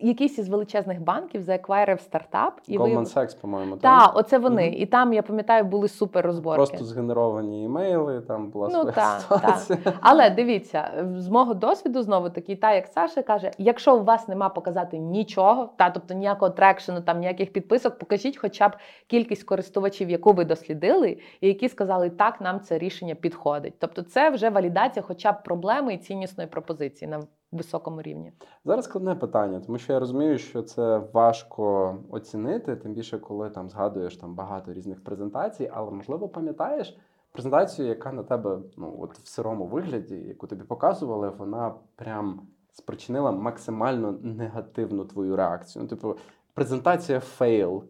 [0.00, 3.76] якийсь із величезних банків заеквайрив стартап і Goldman Sachs, по-моєму.
[3.76, 4.62] Так, оце вони.
[4.62, 4.74] Mm-hmm.
[4.74, 6.56] І там, я пам'ятаю, були супер розборки.
[6.56, 9.78] Просто згенеровані імейли, там була ну, та, ситуація.
[9.84, 9.92] Та.
[10.00, 14.48] Але дивіться, з мого досвіду знову таки, та як Саша каже, якщо у вас нема
[14.48, 18.72] показати нічого, та тобто ніякого трекшену, там ніяких підписок, покажіть хоча б
[19.06, 23.74] кількість користувачів, яку ви дослідили, і які сказали, так, нам це рішення підходить.
[23.78, 27.22] Тобто, це вже валідація, хоча б проблеми і ціннісної пропозиції на
[27.52, 28.32] високому рівні.
[28.64, 33.68] Зараз складне питання, тому що я розумію, що це важко оцінити, тим більше, коли там
[33.70, 36.98] згадуєш там багато різних презентацій, але можливо пам'ятаєш
[37.32, 42.40] презентацію, яка на тебе ну, от в сирому вигляді, яку тобі показували, вона прям
[42.72, 45.82] спричинила максимально негативну твою реакцію.
[45.82, 46.16] Ну, типу,
[46.54, 47.84] презентація fail.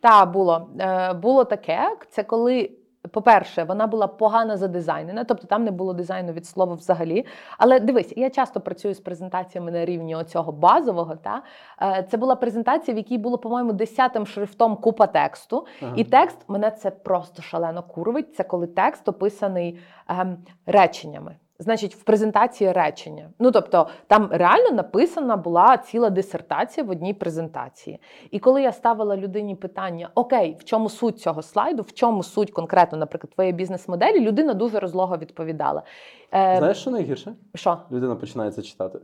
[0.00, 0.70] Так, було.
[0.80, 1.96] Е, було таке.
[2.10, 2.70] Це коли.
[3.08, 7.26] По-перше, вона була погано задизайнена, тобто там не було дизайну від слова взагалі.
[7.58, 11.16] Але дивись, я часто працюю з презентаціями на рівні оцього базового.
[11.16, 11.42] Та
[11.82, 15.66] Е, це була презентація, в якій було, по-моєму, десятим шрифтом купа тексту.
[15.82, 15.92] Ага.
[15.96, 18.34] І текст мене це просто шалено курвить.
[18.34, 19.78] Це коли текст описаний
[20.08, 20.36] ем,
[20.66, 21.36] реченнями.
[21.60, 23.30] Значить, в презентації речення.
[23.38, 28.00] Ну тобто, там реально написана була ціла дисертація в одній презентації.
[28.30, 32.50] І коли я ставила людині питання: Окей, в чому суть цього слайду, в чому суть
[32.50, 35.82] конкретно, наприклад, твоєї бізнес-моделі, людина дуже розлого відповідала.
[36.34, 37.34] Е, Знаєш, що найгірше?
[37.54, 37.78] що?
[37.92, 38.98] Людина починає це читати.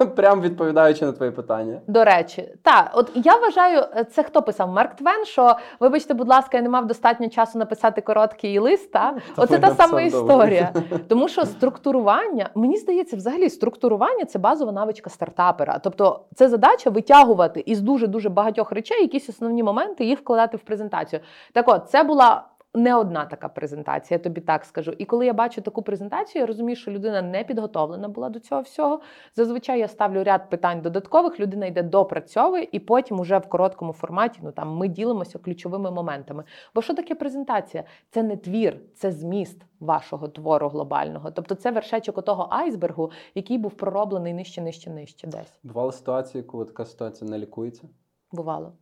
[0.16, 1.80] Прям відповідаючи на твої питання.
[1.86, 6.28] До речі, так, от я вважаю, е, це хто писав Марк Твен, що вибачте, будь
[6.28, 8.92] ласка, я не мав достатньо часу написати короткий лист.
[8.92, 9.16] Та?
[9.36, 10.72] Оце та сама історія.
[11.08, 15.78] Тому що структурування, мені здається, взагалі структурування це базова навичка стартапера.
[15.78, 20.60] Тобто, це задача витягувати із дуже дуже багатьох речей якісь основні моменти, їх вкладати в
[20.60, 21.20] презентацію.
[21.52, 22.44] Так от, це була.
[22.76, 24.92] Не одна така презентація, я тобі так скажу.
[24.98, 28.60] І коли я бачу таку презентацію, я розумію, що людина не підготовлена була до цього
[28.60, 29.00] всього.
[29.34, 34.40] Зазвичай я ставлю ряд питань додаткових, людина йде допрацьовує, і потім уже в короткому форматі
[34.42, 36.44] ну там ми ділимося ключовими моментами.
[36.74, 37.84] Бо що таке презентація?
[38.10, 41.30] Це не твір, це зміст вашого твору глобального.
[41.30, 45.58] Тобто це вершечок отого айсбергу, який був пророблений нижче, нижче, нижче десь.
[45.62, 47.88] Бували ситуації, коли така ситуація не лікується.
[48.32, 48.72] Бувало.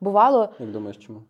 [0.00, 1.22] Бувало, Як думаєш, чому?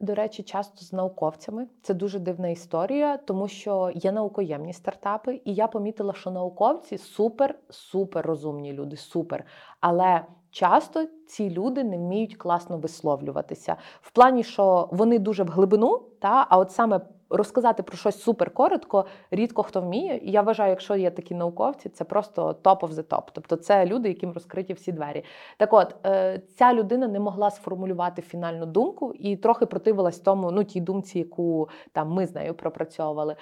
[0.00, 5.54] До речі, часто з науковцями це дуже дивна історія, тому що є наукоємні стартапи, і
[5.54, 9.44] я помітила, що науковці супер, супер розумні люди, супер.
[9.80, 16.02] Але часто ці люди не вміють класно висловлюватися в плані, що вони дуже в глибину,
[16.18, 17.00] та а от саме
[17.30, 20.20] розказати про щось супер коротко, рідко хто вміє.
[20.22, 23.22] І я вважаю, якщо є такі науковці, це просто топ of the top.
[23.32, 25.24] Тобто це люди, яким розкриті всі двері.
[25.56, 30.64] Так от, е, ця людина не могла сформулювати фінальну думку і трохи противилась тому, ну
[30.64, 33.36] тій думці, яку там ми з нею пропрацьовували.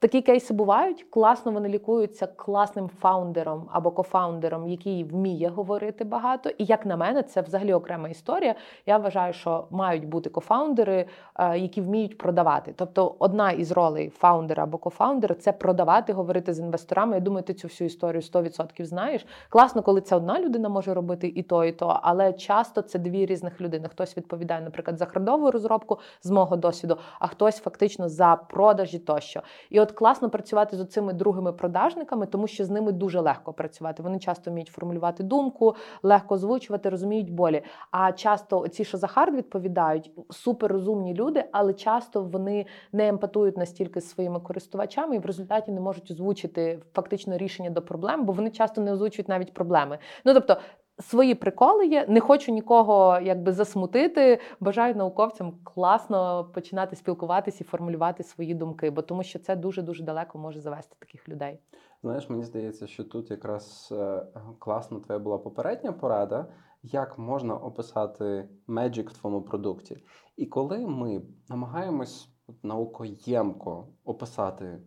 [0.00, 1.06] Такі кейси бувають.
[1.10, 6.50] Класно вони лікуються класним фаундером або кофаундером, який вміє говорити багато.
[6.50, 8.54] І як на мене, це взагалі окрема історія.
[8.86, 11.06] Я вважаю, що мають бути кофаундери,
[11.38, 12.72] е, які вміють продавати.
[12.76, 17.14] Тобто, одна із ролей фаундера або кофаундера це продавати, говорити з інвесторами.
[17.14, 19.26] Я думаю, ти цю всю історію 100% знаєш.
[19.48, 23.26] Класно, коли це одна людина може робити і то, і то, але часто це дві
[23.26, 23.88] різних людини.
[23.88, 29.42] Хтось відповідає, наприклад, за хардову розробку з мого досвіду, а хтось фактично за продажі тощо.
[29.70, 34.02] І от класно працювати з цими другими продажниками, тому що з ними дуже легко працювати.
[34.02, 37.62] Вони часто вміють формулювати думку, легко озвучувати, розуміють болі.
[37.90, 43.56] А часто ці, що за hard відповідають, суперрозумні люди, але часто вони не empath ують
[43.56, 48.32] настільки з своїми користувачами і в результаті не можуть озвучити фактично рішення до проблем, бо
[48.32, 49.98] вони часто не озвучують навіть проблеми.
[50.24, 50.56] Ну тобто.
[51.00, 54.40] Свої приколи є, не хочу нікого якби засмутити.
[54.60, 60.04] Бажаю науковцям класно починати спілкуватися і формулювати свої думки, бо тому що це дуже дуже
[60.04, 61.58] далеко може завести таких людей.
[62.02, 64.22] Знаєш, мені здається, що тут якраз е,
[64.58, 66.46] класна твоя була попередня порада,
[66.82, 69.96] як можна описати Magic в твоєму продукті.
[70.36, 72.28] І коли ми намагаємось
[72.62, 74.80] наукоємко описати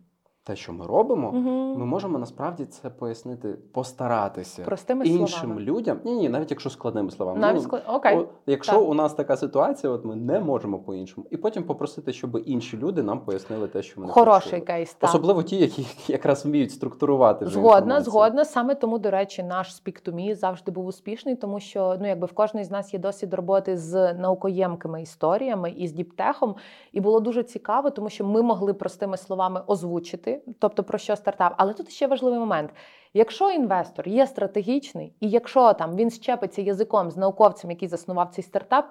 [0.44, 1.78] те, що ми робимо, Угу.
[1.78, 5.60] ми можемо насправді це пояснити, постаратися Простими іншим словами.
[5.60, 6.00] людям.
[6.04, 7.38] Ні, ні, навіть якщо складними словами.
[7.40, 7.82] Навіть Ну, склад...
[7.88, 8.16] Окей.
[8.18, 8.88] От, якщо Так.
[8.88, 13.02] у нас така ситуація, от ми не можемо по-іншому, і потім попросити, щоб інші люди
[13.02, 14.66] нам пояснили те, що вони Хороший почули.
[14.66, 14.94] кейс.
[14.94, 15.10] Так.
[15.10, 18.12] Особливо ті, які якраз вміють структурувати вже Згодна, інформацію.
[18.12, 18.44] згодна.
[18.44, 22.64] Саме тому, до речі, наш to завжди був успішний, тому що ну, якби в кожної
[22.64, 26.54] з нас є досвід роботи з наукоємкими історіями і з діптехом.
[26.92, 31.54] І було дуже цікаво, тому що ми могли простими словами озвучити, тобто про що стартап.
[31.56, 32.70] Але тут ще важливий момент.
[33.14, 38.44] Якщо інвестор є стратегічний, і якщо там він щепиться язиком з науковцем, який заснував цей
[38.44, 38.86] стартап.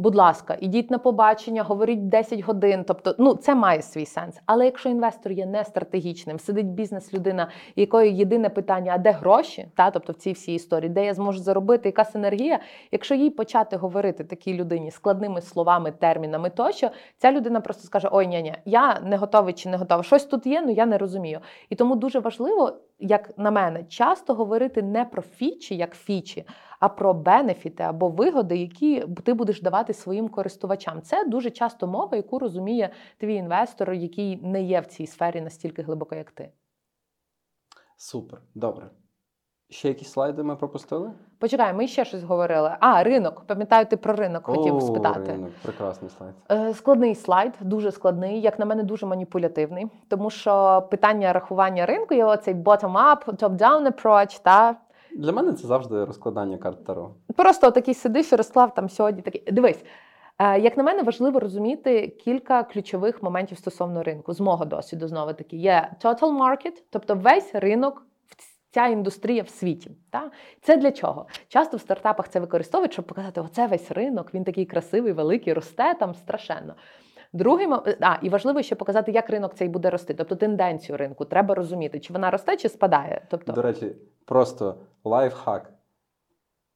[0.00, 2.84] Будь ласка, ідіть на побачення, говоріть 10 годин.
[2.88, 4.40] Тобто, ну це має свій сенс.
[4.46, 9.90] Але якщо інвестор є не стратегічним, сидить бізнес-людина, якої єдине питання, а де гроші, та
[9.90, 12.58] тобто в цій всій історії, де я зможу заробити, яка синергія,
[12.92, 18.26] якщо їй почати говорити такій людині складними словами, термінами тощо, ця людина просто скаже: Ой,
[18.26, 20.02] ні, ні, я не готовий чи не готова.
[20.02, 21.40] Щось тут є, ну я не розумію.
[21.70, 26.44] І тому дуже важливо, як на мене, часто говорити не про фічі, як фічі,
[26.80, 31.02] а про бенефіти або вигоди, які ти будеш давати своїм користувачам.
[31.02, 35.82] Це дуже часто мова, яку розуміє твій інвестор, який не є в цій сфері настільки
[35.82, 36.52] глибоко, як ти.
[37.96, 38.90] Супер, добре.
[39.70, 41.10] Ще якісь слайди ми пропустили?
[41.38, 42.76] Почекай, ми ще щось говорили.
[42.80, 43.44] А, ринок.
[43.46, 45.32] Пам'ятаю, ти про ринок хотів О, спитати.
[45.32, 45.50] Ринок.
[45.62, 46.34] Прекрасний слайд.
[46.50, 52.14] Е, Складний слайд, дуже складний, як на мене, дуже маніпулятивний, тому що питання рахування ринку
[52.14, 54.76] є оцей bottom-up, top-down approach, та
[55.16, 57.10] Для мене це завжди розкладання карт Таро.
[57.36, 59.22] просто такий сидиш і розклав там сьогодні.
[59.22, 59.84] Такий дивись.
[60.38, 64.32] е, Як на мене, важливо розуміти кілька ключових моментів стосовно ринку.
[64.34, 68.02] З мого досвіду знову таки є total market, тобто весь ринок,
[68.70, 69.90] ця індустрія в світі.
[70.10, 70.30] Та?
[70.62, 71.26] Це для чого?
[71.48, 75.94] Часто в стартапах це використовують, щоб показати, оце весь ринок, він такий красивий, великий, росте
[75.94, 76.74] там страшенно.
[77.32, 81.24] Другий мо- а, і важливо ще показати, як ринок цей буде рости, тобто тенденцію ринку.
[81.24, 83.26] Треба розуміти, чи вона росте, чи спадає.
[83.30, 84.74] Тобто, До речі, просто
[85.04, 85.72] лайфхак.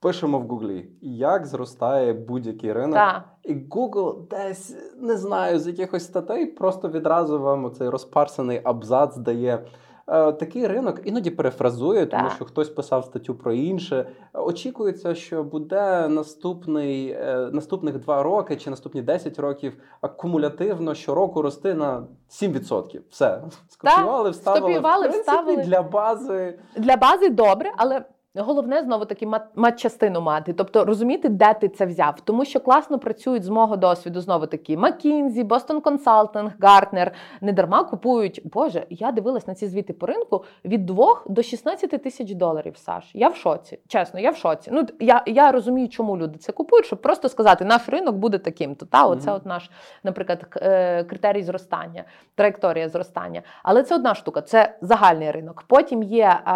[0.00, 2.92] Пишемо в Гуглі, як зростає будь-який ринок.
[2.94, 3.24] да.
[3.42, 9.64] І Google десь не знаю з якихось статей, просто відразу вам цей розпарсений абзац дає.
[10.08, 12.32] Е, Такий ринок іноді перефразує, тому Так.
[12.32, 14.06] що хтось писав статтю про інше.
[14.32, 21.74] Очікується, що буде наступний е, наступних два роки чи наступні 10 років акумулятивно щороку рости
[21.74, 23.00] на 7%.
[23.10, 25.62] Все скопіювали, вставили скопіювали, в принципі, вставили.
[25.62, 26.58] для бази.
[26.76, 28.04] Для бази добре, але
[28.42, 32.20] головне знову таки мат- матчастину мати, тобто розуміти, де ти це взяв.
[32.24, 37.10] Тому що класно працюють з мого досвіду знову таки McKinsey, Boston Consulting, Gartner.
[37.40, 38.40] Не дарма купують.
[38.44, 42.76] Боже, я дивилась на ці звіти по ринку від 2 до 16 тисяч доларів.
[42.76, 43.78] Саш, я в шоці.
[43.88, 44.70] Чесно, я в шоці.
[44.72, 48.74] Ну я, я розумію, чому люди це купують, щоб просто сказати, наш ринок буде таким.
[48.74, 49.36] То та оце Мгм.
[49.36, 49.70] от наш,
[50.04, 52.04] наприклад, е, критерій зростання,
[52.34, 53.42] траєкторія зростання.
[53.62, 55.64] Але це одна штука, це загальний ринок.
[55.66, 56.50] Потім є е,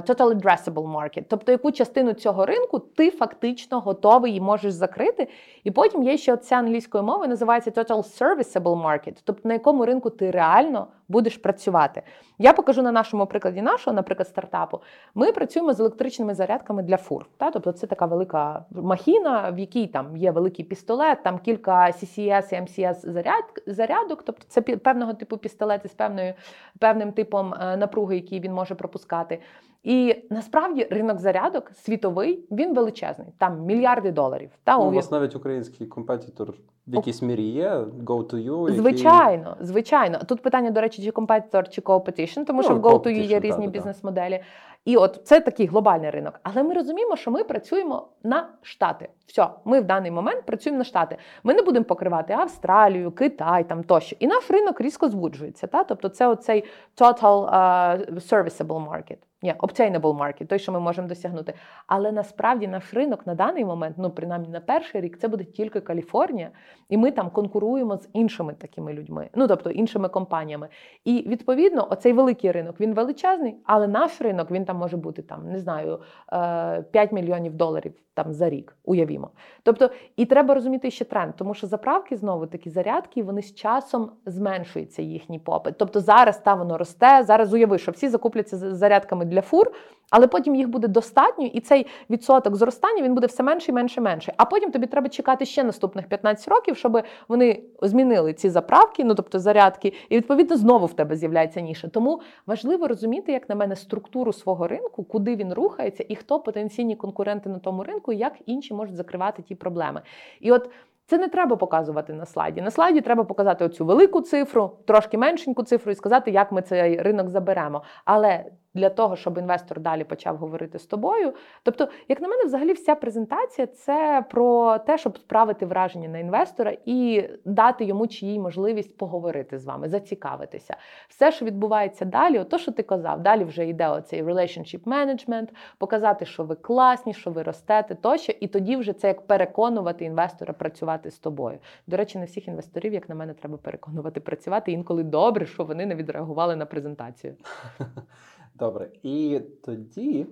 [0.00, 5.28] total addressable market, тобто яку частину цього ринку ти фактично готовий і можеш закрити.
[5.64, 10.10] І потім є ще ця англійською мовою, називається total serviceable market, тобто на якому ринку
[10.10, 12.02] ти реально будеш працювати.
[12.38, 14.80] Я покажу на нашому прикладі нашого, наприклад, стартапу.
[15.14, 17.26] Ми працюємо з електричними зарядками для фур.
[17.36, 17.50] Та?
[17.50, 22.60] Тобто це така велика махіна, в якій там є великий пістолет, там кілька CCS і
[22.60, 24.22] MCS заряд, зарядок.
[24.22, 26.34] Тобто це певного типу пістолети з певною,
[26.78, 29.40] певним типом е, напруги, який він може пропускати.
[29.86, 34.50] І насправді ринок зарядок світовий, він величезний, там мільярди доларів.
[34.64, 36.54] Та, Ну, у вас навіть український компетитор
[36.86, 37.70] в якійсь мірі є,
[38.04, 38.76] Go2U, який...
[38.76, 40.18] Звичайно, звичайно.
[40.28, 43.50] Тут питання, до речі, чи компетитор, чи competition, тому Ну, що в GoTo є різні
[43.50, 43.66] да-да-да.
[43.66, 44.40] бізнес-моделі.
[44.84, 46.40] І от це такий глобальний ринок.
[46.42, 49.08] Але ми розуміємо, що ми працюємо на штати.
[49.26, 51.16] Все, ми в даний момент працюємо на штати.
[51.44, 54.16] Ми не будемо покривати Австралію, Китай там тощо.
[54.18, 55.66] І наш ринок різко звуджується.
[55.66, 55.84] Та?
[55.84, 56.64] Тобто це оцей
[57.00, 59.16] total uh, serviceable market.
[59.46, 61.54] Ні, obtainable market, той, що ми можемо досягнути.
[61.86, 65.80] Але насправді наш ринок на даний момент, ну принаймні на перший рік, це буде тільки
[65.80, 66.50] Каліфорнія,
[66.88, 70.68] і ми там конкуруємо з іншими такими людьми, ну тобто іншими компаніями.
[71.04, 75.48] І відповідно, оцей великий ринок він величезний, але наш ринок він там може бути там,
[75.50, 76.00] не знаю,
[76.32, 78.76] е, 5 мільйонів доларів там за рік.
[78.84, 79.30] Уявімо.
[79.62, 84.10] Тобто, і треба розуміти ще тренд, тому що заправки знову такі зарядки, вони з часом
[84.26, 85.74] зменшується їхній попит.
[85.78, 87.22] Тобто зараз та воно росте.
[87.22, 89.72] Зараз уяви, що всі закупляться зарядками для фур,
[90.10, 94.00] але потім їх буде достатньо, і цей відсоток зростання він буде все менше і менше
[94.00, 94.34] і менше.
[94.36, 99.14] А потім тобі треба чекати ще наступних 15 років, щоб вони змінили ці заправки, ну
[99.14, 101.88] тобто зарядки, і відповідно знову в тебе з'являється ніша.
[101.88, 106.96] Тому важливо розуміти, як на мене, структуру свого ринку, куди він рухається, і хто потенційні
[106.96, 110.02] конкуренти на тому ринку, і як інші можуть закривати ті проблеми.
[110.40, 110.70] І от.
[111.08, 112.62] Це не треба показувати на слайді.
[112.62, 117.02] На слайді треба показати оцю велику цифру, трошки меншеньку цифру і сказати, як ми цей
[117.02, 117.82] ринок заберемо.
[118.04, 118.44] Але
[118.76, 121.32] для того, щоб інвестор далі почав говорити з тобою.
[121.62, 126.76] Тобто, як на мене, взагалі вся презентація це про те, щоб справити враження на інвестора
[126.84, 130.76] і дати йому чи їй можливість поговорити з вами, зацікавитися.
[131.08, 135.48] Все, що відбувається далі, ото, що ти казав, далі вже йде оцей relationship management,
[135.78, 140.52] показати, що ви класні, що ви ростете, тощо, і тоді вже це як переконувати інвестора
[140.52, 141.58] працювати з тобою.
[141.86, 144.72] До речі, не всіх інвесторів, як на мене, треба переконувати працювати.
[144.72, 147.34] Інколи добре, що вони не відреагували на презентацію.
[148.58, 148.90] Добре.
[149.02, 150.26] І тоді,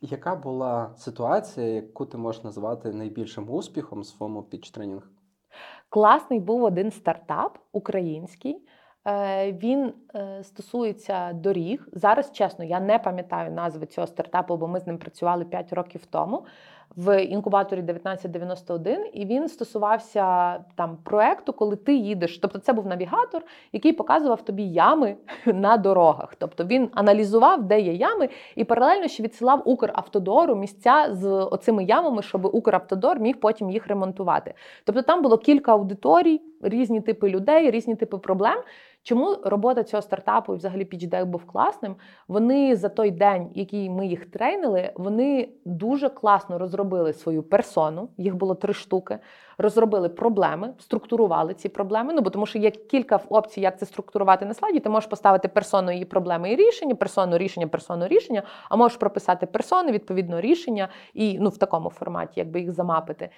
[0.00, 5.10] яка була ситуація, яку ти можеш назвати найбільшим успіхом в своєму пічтренінг?
[5.88, 8.66] Класний був один стартап український.
[9.06, 11.88] Е, Він е, стосується доріг.
[11.92, 16.06] Зараз, чесно, я не пам'ятаю назви цього стартапу, бо ми з ним працювали 5 років
[16.06, 16.46] тому
[16.96, 22.38] в інкубаторі 1991, і він стосувався там проекту, коли ти їдеш.
[22.38, 23.42] Тобто, це був навігатор,
[23.72, 25.16] який показував тобі ями
[25.46, 26.34] на дорогах.
[26.38, 32.22] Тобто він аналізував, де є ями, і паралельно ще відсилав Укравтодору місця з оцими ямами,
[32.22, 34.54] щоб Укравтодор міг потім їх ремонтувати.
[34.84, 38.58] Тобто там було кілька аудиторій, різні типи людей, різні типи проблем.
[39.06, 41.96] Чому робота цього стартапу і взагалі PitchDeck був класним?
[42.28, 48.08] Вони за той день, який ми їх тренили, вони дуже класно розробили свою персону.
[48.16, 49.18] Їх було три штуки.
[49.58, 52.12] Розробили проблеми, структурували ці проблеми.
[52.12, 54.80] Ну бо тому, що є кілька опцій, як це структурувати на слайді.
[54.80, 59.46] Ти можеш поставити персону її проблеми і рішення, персону рішення, персону рішення, а можеш прописати
[59.46, 63.30] персони, відповідно рішення, і ну в такому форматі, якби їх замапити.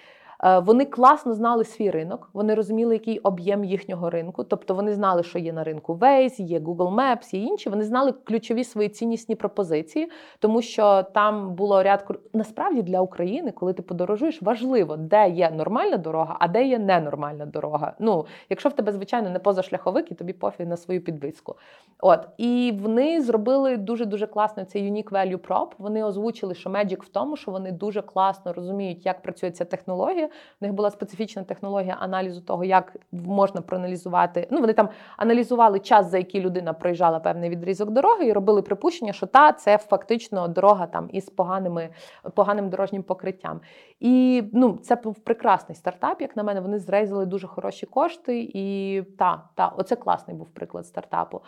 [0.43, 4.43] Е, вони класно знали свій ринок, вони розуміли, який об'єм їхнього ринку.
[4.43, 7.69] Тобто вони знали, що є на ринку Waze, є Google Maps, є інші.
[7.69, 13.73] Вони знали ключові свої ціннісні пропозиції, тому що там було ряд насправді для України, коли
[13.73, 17.93] ти подорожуєш, важливо, де є нормальна дорога, а де є ненормальна дорога.
[17.99, 21.55] Ну, якщо в тебе, звичайно, не позашляховик, і тобі пофіг на свою підвиску.
[21.99, 25.67] От і вони зробили дуже дуже класно цей Unique Value Prop.
[25.77, 30.26] Вони озвучили, що Magic в тому, що вони дуже класно розуміють, як працює ця технологія.
[30.61, 34.47] В них була специфічна технологія аналізу того, як можна проаналізувати.
[34.51, 39.13] Ну, вони там аналізували час, за який людина проїжджала певний відрізок дороги, і робили припущення,
[39.13, 41.89] що та це фактично дорога там із поганими
[42.33, 43.61] поганим дорожнім покриттям.
[43.99, 46.21] І ну, це був прекрасний стартап.
[46.21, 48.51] Як на мене, вони зрейзали дуже хороші кошти.
[48.53, 51.41] І та, та, оце класний був приклад стартапу.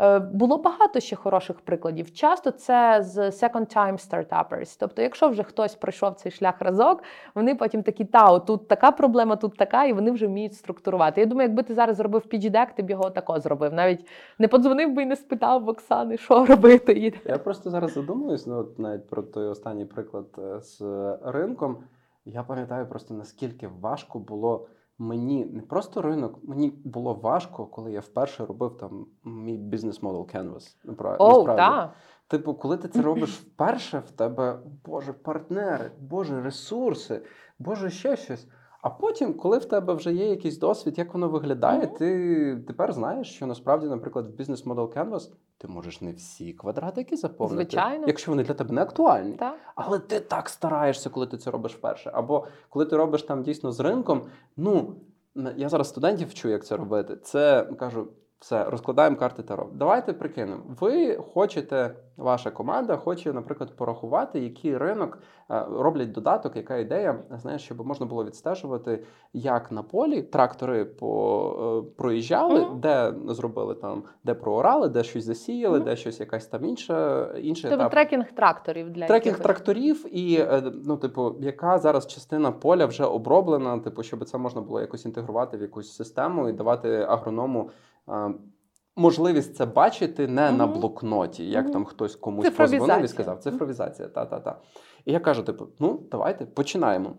[0.00, 2.14] Е, було багато ще хороших прикладів.
[2.14, 4.76] Часто це з second-time startuppers.
[4.80, 7.02] Тобто, якщо вже хтось пройшов цей шлях разок,
[7.34, 11.20] вони потім такі, та, тут така проблема, тут така, і вони вже вміють структурувати.
[11.20, 13.72] Я думаю, якби ти зараз зробив PG-Deck, ти б його тако зробив.
[13.72, 14.06] Навіть
[14.38, 17.12] не подзвонив би і не спитав в Оксани, що робити.
[17.24, 20.82] Я просто зараз задумуюсь, ну, навіть про той останній приклад е, з
[21.24, 21.76] ринком.
[22.26, 24.68] Я пам'ятаю просто наскільки важко було
[24.98, 30.28] мені не просто ринок, мені було важко, коли я вперше робив там мій бізнес модел
[30.34, 30.76] Canvas.
[31.18, 31.92] О, да.
[32.28, 37.22] Типу, коли ти це робиш вперше, в тебе боже партнери, боже ресурси,
[37.58, 38.48] боже ще щось.
[38.82, 41.98] А потім, коли в тебе вже є якийсь досвід, як воно виглядає, mm-hmm.
[41.98, 47.16] ти тепер знаєш, що насправді, наприклад, в бізнес Model Canvas ти можеш не всі квадратики
[47.16, 48.06] заповнити, Звичайно.
[48.06, 49.36] якщо вони для тебе не актуальні.
[49.36, 49.56] Так.
[49.74, 52.10] Але ти так стараєшся, коли ти це робиш вперше.
[52.14, 54.22] Або коли ти робиш там дійсно з ринком.
[54.56, 54.94] Ну
[55.56, 57.16] я зараз студентів вчу, як це робити.
[57.16, 58.08] Це кажу.
[58.46, 59.68] Все, розкладаємо карти Таро.
[59.72, 60.62] Давайте прикинемо.
[60.80, 65.18] Ви хочете, ваша команда хоче, наприклад, порахувати, який ринок
[65.50, 71.84] е, роблять додаток, яка ідея, знаєш, щоб можна було відстежувати, як на полі трактори по,
[71.86, 72.80] е, проїжджали, mm-hmm.
[72.80, 75.84] де зробили там, де проорали, де щось засіяли, mm-hmm.
[75.84, 80.96] де щось якась там інша інша Тобто трекінг тракторів для трекінг тракторів, і е, ну,
[80.96, 85.62] типу, яка зараз частина поля вже оброблена, типу, щоб це можна було якось інтегрувати в
[85.62, 87.70] якусь систему і давати агроному
[88.96, 90.56] можливість це бачити не угу.
[90.56, 91.72] на блокноті, як угу.
[91.72, 93.38] там хтось комусь позвонив і сказав.
[93.38, 94.08] Цифровізація.
[94.08, 94.60] Та-та-та.
[95.04, 97.16] І я кажу: типу, ну, давайте починаємо.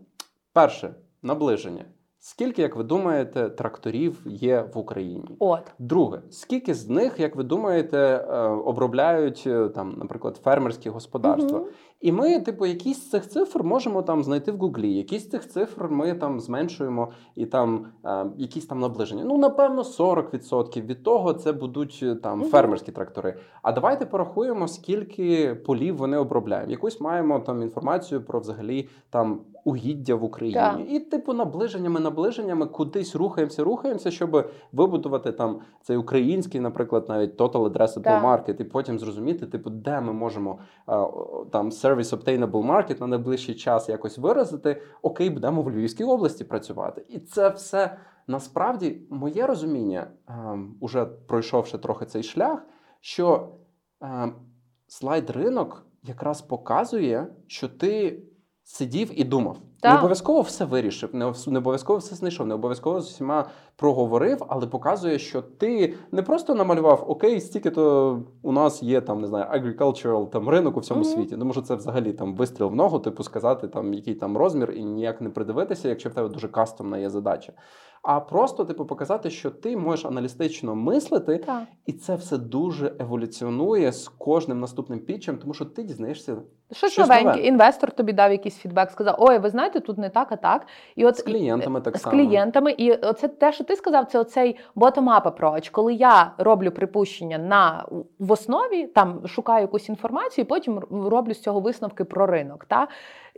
[0.54, 1.86] Перше наближення.
[2.20, 5.36] Скільки, як ви думаєте, тракторів є в Україні?
[5.40, 11.60] От друге, скільки з них, як ви думаєте, е, обробляють е, там, наприклад, фермерські господарства?
[11.60, 11.68] Угу.
[12.02, 15.50] І ми, типу, якісь з цих цифр можемо там знайти в Гуглі, якісь з цих
[15.50, 19.24] цифр ми там зменшуємо і там е, якісь там наближення.
[19.26, 22.50] Ну, напевно, 40% від того це будуть е, там угу.
[22.50, 23.38] фермерські трактори.
[23.62, 26.72] А давайте порахуємо, скільки полів вони обробляють.
[26.72, 30.60] Якусь маємо там інформацію про взагалі там угіддя в Україні.
[30.60, 30.80] Так.
[30.90, 37.72] І, типу, наближеннями, наближеннями кудись рухаємося, рухаємося, щоб вибудувати там цей український, наприклад, навіть Total
[37.72, 38.24] Addressable так.
[38.24, 40.60] Market, і потім зрозуміти, типу, де ми можемо
[40.90, 40.94] е,
[41.52, 47.06] там Service Obtainable Market на найближчий час якось виразити, окей, будемо в Львівській області працювати.
[47.10, 47.98] І це все
[48.28, 52.66] насправді моє розуміння, ем, уже пройшовши трохи цей шлях,
[53.02, 53.50] що
[54.02, 54.36] ем,
[54.88, 58.24] слайд ринок якраз показує, що ти
[58.68, 59.62] сидів і думав.
[59.80, 59.94] Так.
[59.94, 61.10] Не обов'язково все вирішив,
[61.48, 66.56] не обов'язково все знайшов, не обов'язково з усіма проговорив, але показує, що ти не просто
[66.56, 71.02] намалював окей, стільки то у нас є там, не знаю, agricultural там ринок у всьому
[71.02, 71.16] mm-hmm.
[71.16, 71.38] світі.
[71.38, 74.84] Тому що це взагалі там вистріл в ногу, типу сказати, там який там розмір, і
[74.84, 77.54] ніяк не придивитися, якщо в тебе дуже кастомна є задача.
[78.02, 81.64] А просто, типу, показати, що ти можеш аналістично мислити, так.
[81.86, 86.38] і це все дуже еволюціонує з кожним наступним пітчем, тому що ти дізнаєшся.
[86.72, 87.30] Щось, щось новеньке.
[87.30, 87.48] Нове.
[87.48, 90.68] Інвестор тобі дав якийсь фідбек, сказав: Ой, ви знаєте, тут не так, а так.
[90.96, 92.16] І от з клієнтами так з само.
[92.16, 96.72] З клієнтами, і оце те, що ти сказав, це оцей bottom-up approach, коли я роблю
[96.72, 97.86] припущення на
[98.20, 102.66] в основі, там шукаю якусь інформацію, і потім роблю з цього висновки про ринок.
[102.66, 102.88] Та?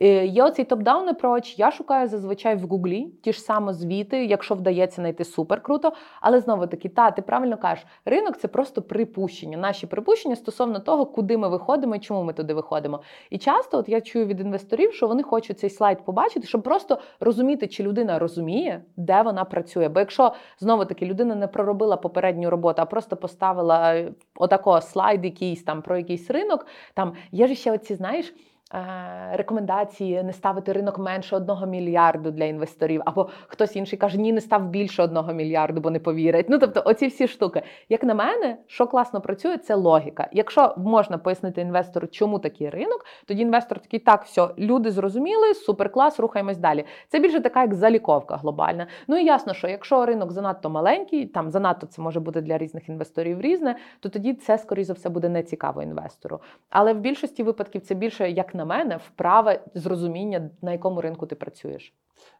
[0.02, 4.56] Е, Є оцей top-down approach, Я шукаю зазвичай в Гуглі ті ж саме звіти, якщо
[4.56, 5.94] вдається знайти супер круто.
[6.22, 9.58] Але знову таки, та ти правильно кажеш, ринок це просто припущення.
[9.58, 13.02] Наші припущення стосовно того, куди ми виходимо і чому ми туди виходимо.
[13.30, 17.00] І часто, от я чую від інвесторів, що вони хочуть цей слайд побачити, щоб просто
[17.20, 19.90] розуміти, чи людина розуміє, де вона працює.
[19.90, 25.26] Бо якщо знову таки людина не проробила попередню роботу, а просто поставила е, отако слайд,
[25.26, 28.34] якийсь там про якийсь ринок, там є ж ще оці, знаєш.
[28.74, 34.34] Е, рекомендації не ставити ринок менше одного мільярду для інвесторів, або хтось інший каже, ні,
[34.34, 36.46] не став більше одного мільярду, бо не повірять.
[36.50, 37.62] Ну тобто, оці всі штуки.
[37.90, 40.28] Як на мене, що класно працює, це логіка.
[40.32, 45.92] Якщо можна пояснити інвестору, чому такий ринок, тоді інвестор такий, так, все, люди зрозуміли, супер
[45.92, 46.86] клас, рухаємось далі.
[47.08, 48.88] Це більше така як заліковка глобальна.
[49.08, 52.90] Ну і ясно, що якщо ринок занадто маленький, там занадто це може бути для різних
[52.90, 56.40] інвесторів різне, то тоді це, скоріше за все, буде не цікаво інвестору.
[56.70, 61.36] Але в більшості випадків це більше як на мене, вправа зрозуміння, на якому ринку ти
[61.36, 61.94] працюєш.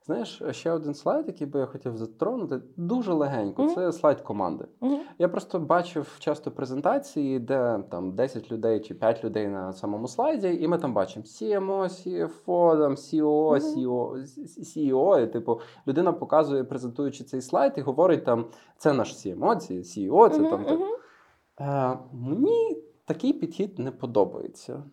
[0.06, 3.64] Знаєш, ще один слайд, який би я хотів затронути, дуже легенько.
[3.64, 3.76] Мгм.
[3.76, 4.66] Це слайд команди.
[4.82, 5.00] Мгм.
[5.20, 10.58] Я просто бачив часто презентації, де там 10 людей чи 5 людей на самому слайді,
[10.62, 17.24] і ми там бачимо CMO, CFO, там CEO, CEO, CEO, і типу людина показує, презентуючи
[17.24, 18.46] цей слайд, і говорить там:
[18.78, 20.66] це наш CMO, це CEO, це Мгм, там.
[20.66, 20.80] так.
[21.60, 24.84] Е, мені такий підхід не подобається.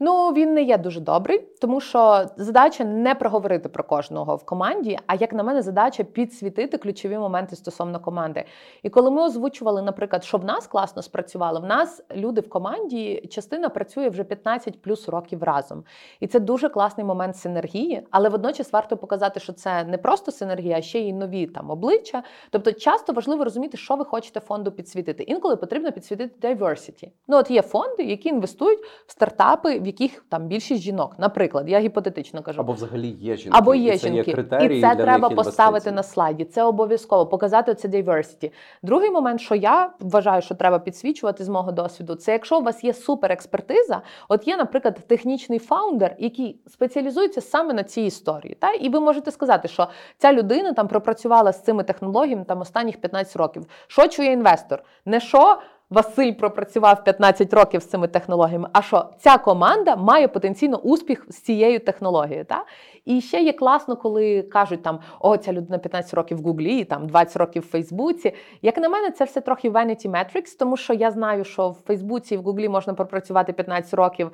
[0.00, 4.98] Ну, він не є дуже добрий, тому що задача не проговорити про кожного в команді,
[5.06, 8.44] а як на мене, задача підсвітити ключові моменти стосовно команди.
[8.82, 13.28] І коли ми озвучували, наприклад, що в нас класно спрацювало, в нас люди в команді,
[13.30, 15.84] частина працює вже 15 плюс років разом.
[16.20, 20.78] І це дуже класний момент синергії, але водночас варто показати, що це не просто синергія,
[20.78, 22.22] а ще й нові там обличчя.
[22.50, 25.22] Тобто, часто важливо розуміти, що ви хочете фонду підсвітити.
[25.22, 27.10] Інколи потрібно підсвітити diversity.
[27.28, 31.14] Ну, от є фонди, які інвестують в стартапи, в яких там більшість жінок.
[31.18, 32.60] Наприклад, я гіпотетично кажу.
[32.60, 33.58] Або взагалі є жінки.
[33.58, 36.44] Або є і це жінки, є критерії і це для треба поставити на слайді.
[36.44, 38.52] Це обов'язково показати це diversity.
[38.82, 42.84] Другий момент, що я вважаю, що треба підсвічувати з мого досвіду, це якщо у вас
[42.84, 48.56] є суперекспертиза, от є, наприклад, технічний фаундер, який спеціалізується саме на цій історії.
[48.60, 53.00] Та і ви можете сказати, що ця людина там пропрацювала з цими технологіями там останніх
[53.00, 53.66] 15 років.
[53.86, 54.82] Що чує інвестор?
[55.04, 55.58] Не що.
[55.90, 58.68] Василь пропрацював 15 років з цими технологіями.
[58.72, 62.44] А що ця команда має потенційно успіх з цією технологією?
[62.44, 62.64] Та?
[63.08, 67.06] І ще є класно, коли кажуть там о, ця людина 15 років в Гуглі, там
[67.06, 68.34] 20 років в Фейсбуці.
[68.62, 72.34] Як на мене, це все трохи vanity metrics, тому що я знаю, що в Фейсбуці
[72.34, 74.32] і в Гуглі можна пропрацювати 15 років.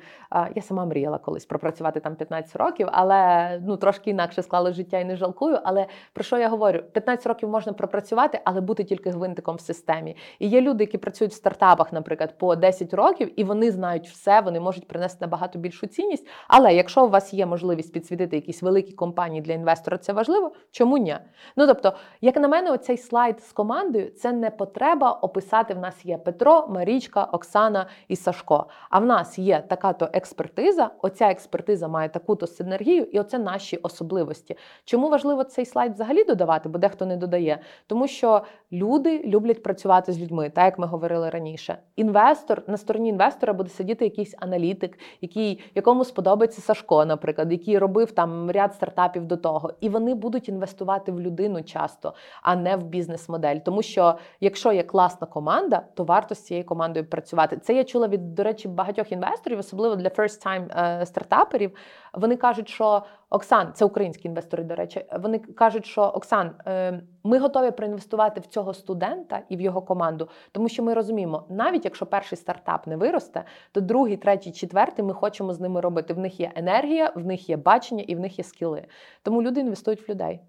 [0.55, 5.05] Я сама мріяла колись пропрацювати там 15 років, але ну трошки інакше склали життя і
[5.05, 5.59] не жалкую.
[5.63, 6.79] Але про що я говорю?
[6.91, 10.15] 15 років можна пропрацювати, але бути тільки гвинтиком в системі.
[10.39, 14.41] І є люди, які працюють в стартапах, наприклад, по 10 років, і вони знають все,
[14.41, 16.27] вони можуть принести набагато більшу цінність.
[16.47, 20.51] Але якщо у вас є можливість підсвітити якісь великі компанії для інвестора, це важливо.
[20.71, 21.17] Чому ні?
[21.55, 25.73] Ну тобто, як на мене, оцей слайд з командою це не потреба описати.
[25.73, 28.65] В нас є Петро, Марічка, Оксана і Сашко.
[28.89, 30.89] А в нас є така то експертиза.
[31.01, 34.55] Оця експертиза має таку-то синергію, і оце наші особливості.
[34.85, 36.69] Чому важливо цей слайд взагалі додавати?
[36.69, 38.41] Бо дехто не додає, тому що
[38.71, 41.77] люди люблять працювати з людьми, так як ми говорили раніше.
[41.95, 48.11] Інвестор на стороні інвестора буде сидіти якийсь аналітик, який якому сподобається Сашко, наприклад, який робив
[48.11, 52.83] там ряд стартапів до того, і вони будуть інвестувати в людину часто, а не в
[52.83, 53.57] бізнес-модель.
[53.57, 57.57] Тому що якщо є класна команда, то варто з цією командою працювати.
[57.57, 61.71] Це я чула від, до речі, багатьох інвесторів, особливо для first-time е, стартаперів.
[62.15, 67.39] Вони кажуть, що Оксан, це українські інвестори, до речі, вони кажуть, що Оксан, е, ми
[67.39, 72.05] готові проінвестувати в цього студента і в його команду, тому що ми розуміємо, навіть якщо
[72.05, 76.13] перший стартап не виросте, то другий, третій, четвертий ми хочемо з ними робити.
[76.13, 78.87] В них є енергія, в них є бачення і в них є скіли.
[79.23, 80.39] Тому люди інвестують в людей.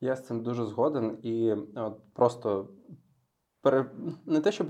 [0.00, 2.68] Я з цим дуже згоден і от, просто
[4.26, 4.66] не те, щоб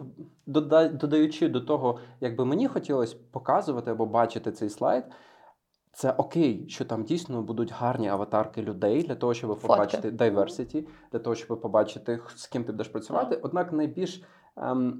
[0.46, 0.88] дода...
[0.88, 5.04] додаючи до того, як би мені хотілося показувати або бачити цей слайд.
[5.92, 9.66] Це окей, що там дійсно будуть гарні аватарки людей для того, щоб Фотки.
[9.66, 13.40] побачити diversity, для того, щоб побачити, з ким ти будеш працювати.
[13.42, 14.22] Однак найбільш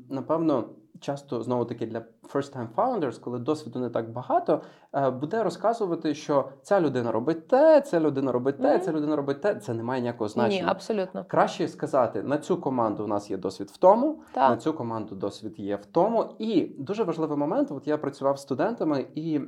[0.08, 0.64] напевно
[1.00, 2.02] часто знову таки для
[2.34, 4.60] first-time founders, коли досвіду не так багато,
[4.94, 8.80] е, буде розказувати, що ця людина робить те, ця людина робить те, Мгм.
[8.80, 9.54] ця людина робить те.
[9.54, 10.64] Це не має ніякого Ні, значення.
[10.70, 11.24] абсолютно.
[11.28, 15.54] Краще сказати, на цю команду у нас є досвід в тому, на цю команду досвід
[15.58, 16.24] є в тому.
[16.38, 17.70] І дуже важливий момент.
[17.70, 19.40] От я працював з студентами, і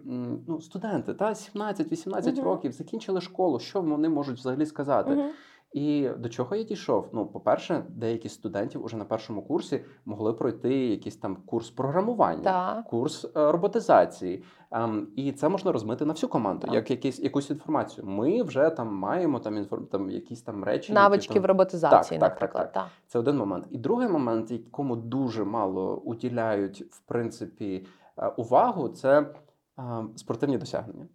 [0.49, 2.45] ну, студенти та 17-18 Мгм.
[2.45, 3.59] років закінчили школу.
[3.59, 5.11] Що вони можуть взагалі сказати?
[5.11, 5.29] Мгм.
[5.73, 7.09] І до чого я дійшов?
[7.13, 12.85] Ну, по-перше, деякі студентів уже на першому курсі могли пройти якийсь там курс програмування, Так.
[12.85, 14.45] курс е, роботизації.
[14.71, 16.75] Ем, і це можна розмити на всю команду, Так.
[16.75, 18.07] як якийсь якусь інформацію.
[18.07, 19.87] Ми вже там маємо там інформ...
[19.87, 21.43] там якісь там речі, які Навички там...
[21.43, 22.73] в роботизації, Так, так, наприклад.
[22.73, 23.67] так, Це один момент.
[23.71, 27.87] І другий момент, якому дуже мало уділяють в принципі
[28.19, 29.83] е, увагу, це е,
[30.17, 31.07] спортивні досягнення.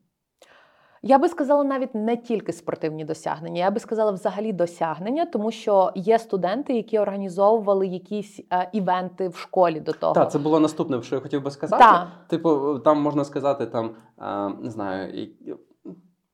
[1.07, 5.91] Я би сказала навіть не тільки спортивні досягнення, я би сказала взагалі досягнення, тому що
[5.95, 10.13] є студенти, які організовували якісь е, івенти в школі до того.
[10.13, 11.83] Так, це було наступне, що я хотів би сказати.
[11.83, 12.07] Так.
[12.27, 13.91] Типу, там можна сказати, там
[14.21, 15.27] е, не знаю.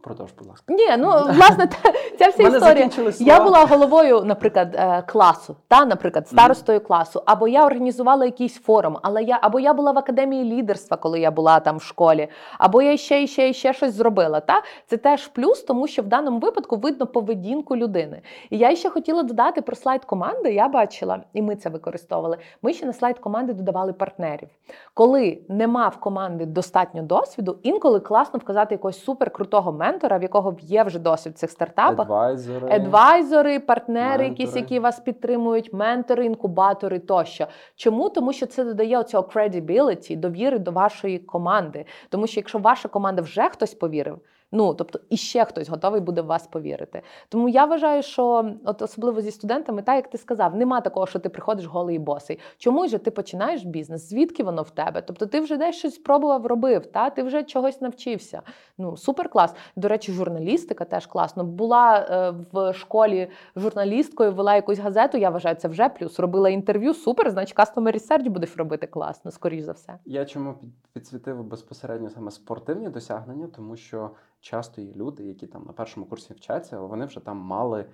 [0.02, 0.74] Продовж, будь ласка.
[0.74, 2.90] Ні, ну власне та- ця вся історія.
[3.20, 8.98] Я була головою, наприклад, е, класу, та, наприклад, старостою класу, або я організувала якийсь форум,
[9.02, 12.28] але я або я була в академії лідерства, коли я була там в школі,
[12.58, 14.40] або я ще і ще і ще щось зробила.
[14.40, 18.22] Та це теж плюс, тому що в даному випадку видно поведінку людини.
[18.50, 20.54] І я ще хотіла додати про слайд команди.
[20.54, 22.38] Я бачила, і ми це використовували.
[22.62, 24.50] Ми ще на слайд команди додавали партнерів.
[24.94, 30.84] Коли нема в команди достатньо досвіду, інколи класно вказати якогось суперкрутого ментора, в якого є
[30.84, 32.06] вже досвід в цих стартапах.
[32.06, 32.70] Адвайзери.
[32.72, 37.48] Адвайзери партнери, якісь, які вас підтримують, ментори, інкубатори тощо.
[37.76, 38.10] Чому?
[38.10, 41.86] Тому що це додає оцього credibility, довіри до вашої команди.
[42.10, 44.20] Тому що якщо ваша команда вже хтось повірив,
[44.52, 47.02] ну тобто і ще хтось готовий буде в вас повірити.
[47.30, 51.20] Тому я вважаю, що от особливо зі студентами, так як ти сказав, нема такого, що
[51.20, 52.40] ти приходиш голий босий.
[52.58, 54.10] Чому ж ти починаєш бізнес?
[54.10, 55.02] Звідки воно в тебе?
[55.02, 58.42] Тобто ти вже десь щось спробував робив, та ти вже чогось навчився.
[58.78, 59.56] Ну супер клас.
[59.76, 61.44] До речі, журналістика теж класно.
[61.44, 65.18] Була е, в школі журналісткою, вела якусь газету.
[65.18, 66.20] Я вважаю, це вже плюс.
[66.20, 66.94] Робила інтерв'ю.
[66.94, 69.94] Супер, значить, customer research будеш робити класно, скоріш за все.
[70.06, 70.56] Я чому
[70.94, 74.10] підсвітив безпосередньо саме спортивні досягнення, тому що
[74.42, 77.88] часто є люди, які там на першому курсі вчаться, але вони вже там мали е,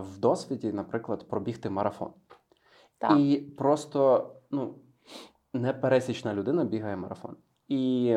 [0.00, 2.10] в досвіді, наприклад, пробігти марафон.
[2.98, 3.18] Так.
[3.18, 4.74] І просто ну,
[5.52, 7.36] непересічна людина бігає марафон.
[7.68, 8.16] І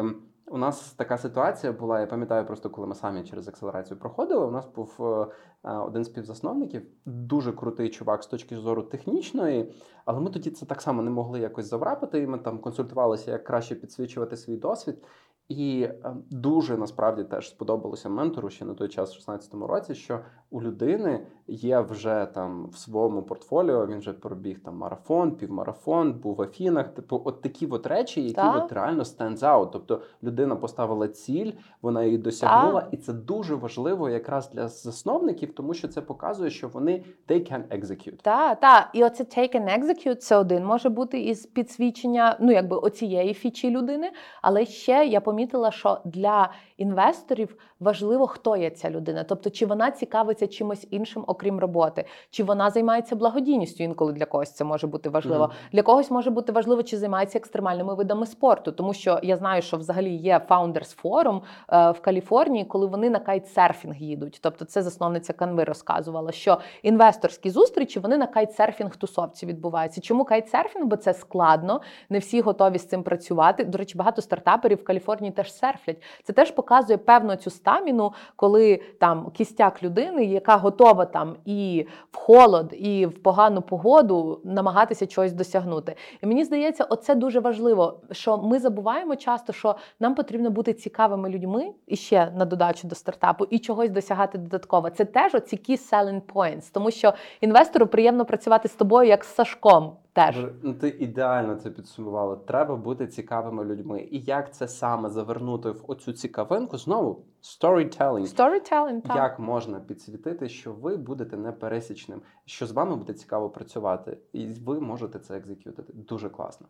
[0.52, 4.46] у нас така ситуація була, я пам'ятаю, просто коли ми самі через акселерацію проходили.
[4.46, 5.28] У нас був е,
[5.64, 9.74] е, один з співзасновників, дуже крутий чувак з точки зору технічної,
[10.06, 12.20] але ми тоді це так само не могли якось заврапити.
[12.20, 15.04] І ми там консультувалися, як краще підсвічувати свій досвід.
[15.50, 20.20] І е, дуже насправді теж сподобалося ментору ще на той час, в 16-му році, що
[20.52, 23.88] у людини є вже там в своєму портфоліо.
[23.88, 26.94] Він вже пробіг там марафон, півмарафон, був в Афінах.
[26.94, 28.66] Типу, от такі от речі, які Так.
[28.66, 29.70] от реально stands out.
[29.72, 35.74] Тобто людина поставила ціль, вона її досягнула, і це дуже важливо якраз для засновників, тому
[35.74, 38.22] що це показує, що вони they can execute.
[38.22, 38.90] Так, так.
[38.94, 43.70] І оце take and execute це один може бути із підсвічення, ну якби оцієї фічі
[43.70, 44.12] людини.
[44.42, 45.41] Але ще я помітила,
[45.72, 46.50] що для
[46.82, 49.24] інвесторів важливо, хто є ця людина.
[49.24, 53.84] Тобто, чи вона цікавиться чимось іншим, окрім роботи, чи вона займається благодійністю.
[53.84, 55.44] Інколи для когось це може бути важливо.
[55.44, 55.54] Мгм.
[55.72, 59.78] Для когось може бути важливо, чи займається екстремальними видами спорту, тому що я знаю, що
[59.78, 64.40] взагалі є Founders Forum е, в Каліфорнії, коли вони на кайтсерфінг їдуть.
[64.42, 70.02] Тобто, це засновниця Канви розказувала, що інвесторські зустрічі вони на кайтсерфінг тусовці відбуваються.
[70.02, 70.86] Чому кайтсерфінг?
[70.86, 73.64] Бо це складно, не всі готові з цим працювати.
[73.64, 76.02] До речі, багато стартаперів в Каліфорнії теж серфлять.
[76.24, 76.71] Це теж показує
[77.06, 83.06] певну цю stamina у, коли там кістяк людини, яка готова там і в холод, і
[83.06, 85.96] в погану погоду намагатися чогось досягнути.
[86.22, 91.30] І мені здається, оце дуже важливо, що ми забуваємо часто, що нам потрібно бути цікавими
[91.30, 94.90] людьми і ще на додачу до стартапу, і чогось досягати додатково.
[94.90, 99.36] Це теж оці key selling points, тому що інвестору приємно працювати з тобою як з
[99.36, 99.92] Сашком.
[100.14, 102.36] Теж Ну, ти ідеально це підсумувала.
[102.36, 104.08] Треба бути цікавими людьми.
[104.12, 106.78] І як це саме завернути в оцю цікавинку?
[106.78, 108.36] Знову storytelling.
[108.38, 109.16] storytelling, так.
[109.16, 114.80] Як можна підсвітити, що ви будете непересічним, що з вами буде цікаво працювати, і ви
[114.80, 115.94] можете це екзекютити.
[115.94, 116.68] Дуже класно.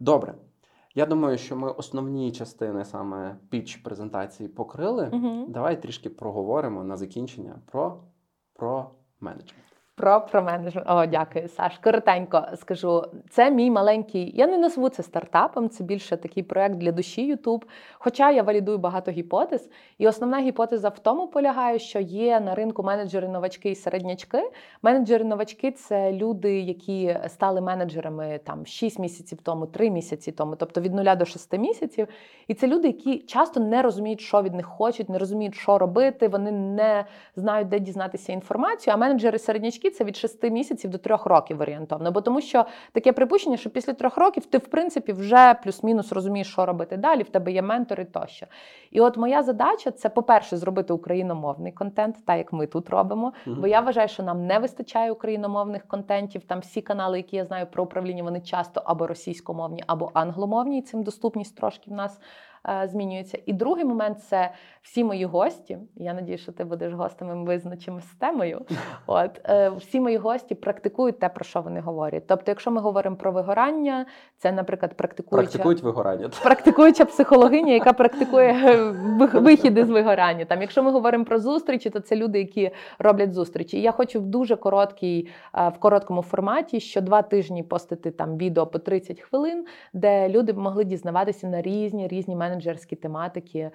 [0.00, 0.34] Добре.
[0.94, 5.10] Я думаю, що ми основні частини саме піч презентації покрили.
[5.12, 5.46] Мгм.
[5.48, 8.00] Давай трішки проговоримо на закінчення про,
[8.52, 8.90] про
[9.20, 9.73] менеджмент.
[9.96, 10.86] Про, про менеджмент.
[10.90, 11.78] О, дякую, Саш.
[11.78, 13.02] Коротенько скажу.
[13.30, 14.32] Це мій маленький.
[14.36, 17.62] Я не назву це стартапом, це більше такий проект для душі YouTube.
[17.98, 19.70] Хоча я валідую багато гіпотез.
[19.98, 24.50] І основна гіпотеза в тому полягає, що є на ринку менеджери новачки і середнячки.
[24.82, 30.80] Менеджери новачки це люди, які стали менеджерами там 6 місяців тому, 3 місяці тому, тобто
[30.80, 32.08] від 0 до 6 місяців.
[32.48, 36.28] І це люди, які часто не розуміють, що від них хочуть, не розуміють, що робити.
[36.28, 37.04] Вони не
[37.36, 38.94] знають, де дізнатися інформацію.
[38.94, 42.12] А менеджери середнячки новачки це від 6 місяців до 3 років орієнтовно.
[42.12, 46.48] Бо тому що таке припущення, що після трьох років ти, в принципі, вже плюс-мінус розумієш,
[46.48, 47.22] що робити далі.
[47.22, 48.46] В тебе є ментори тощо.
[48.90, 53.32] І от моя задача це, по-перше, зробити україномовний контент, так як ми тут робимо.
[53.46, 53.60] Мгм.
[53.60, 56.42] Бо я вважаю, що нам не вистачає україномовних контентів.
[56.44, 60.78] Там всі канали, які я знаю про управління, вони часто або російськомовні, або англомовні.
[60.78, 62.20] І цим доступність трошки в нас
[62.68, 63.38] е, змінюється.
[63.46, 64.50] І другий момент це
[64.82, 65.78] всі мої гості.
[65.96, 68.60] Я надію, що ти будеш гостем, і ми визначимося з темою.
[69.06, 72.26] От е, всі мої гості практикують те, про що вони говорять.
[72.26, 74.06] Тобто, якщо ми говоримо про вигорання,
[74.38, 76.30] це, наприклад, практикуюча Практикують вигорання.
[76.42, 78.76] практикуюча психологиня, яка практикує е,
[79.18, 80.44] вих- вихіди з вигорання.
[80.44, 83.78] Там, якщо ми говоримо про зустрічі, то це люди, які роблять зустрічі.
[83.78, 88.38] І я хочу в дуже короткій, е, в короткому форматі, що два тижні постити там
[88.38, 93.70] відео по 30 хвилин, де люди могли дізнаватися на різні різні менеджерські тематики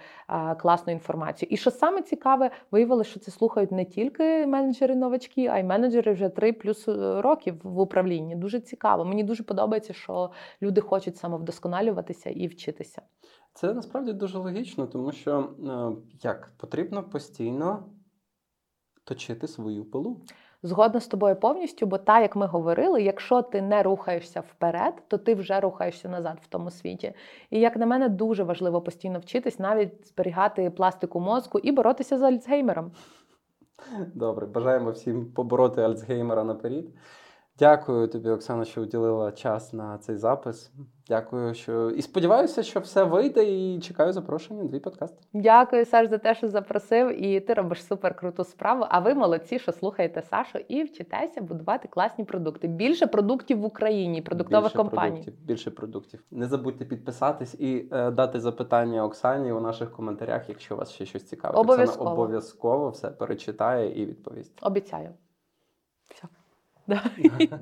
[0.60, 1.50] класну інформацію.
[1.52, 6.14] І що саме цікаве, виявилося, що це слухають не тільки менеджери новачки, а й менеджери
[6.14, 8.36] вже 3 плюс е, років в управлінні.
[8.36, 9.06] Дуже цікаво.
[9.06, 10.32] Мені дуже подобається, що
[10.62, 13.02] люди хочуть самовдосконалюватися і вчитися.
[13.54, 17.86] Це насправді дуже логічно, тому що е, як потрібно постійно
[19.04, 20.22] точити свою пилу.
[20.64, 25.18] Згодна з тобою повністю, бо так, як ми говорили, якщо ти не рухаєшся вперед, то
[25.18, 27.14] ти вже рухаєшся назад в тому світі.
[27.50, 32.22] І як на мене, дуже важливо постійно вчитись, навіть зберігати пластику мозку і боротися з
[32.22, 32.92] Альцгеймером.
[34.16, 36.86] Добре, бажаємо всім побороти Альцгеймера наперед.
[37.60, 40.72] Дякую тобі, Оксана, що уділила час на цей запис.
[41.08, 43.44] Дякую, що і сподіваюся, що все вийде.
[43.44, 45.16] І чекаю запрошення на твій подкаст.
[45.34, 47.24] Дякую, Саш, за те, що запросив.
[47.24, 48.86] І ти робиш супер круту справу.
[48.90, 52.68] А ви молодці, що слухаєте Сашу і вчитеся будувати класні продукти.
[52.68, 55.10] Більше продуктів в Україні, продуктових більше компаній.
[55.10, 56.24] Продуктів, більше продуктів.
[56.32, 61.24] Не забудьте підписатись і е, дати запитання Оксані у наших коментарях, якщо вас ще щось
[61.24, 61.58] цікавить.
[61.58, 62.02] Обов'язково.
[62.02, 64.60] Оксана обов'язково все перечитає і відповість.
[64.62, 65.10] Обіцяю.
[66.90, 67.04] Да.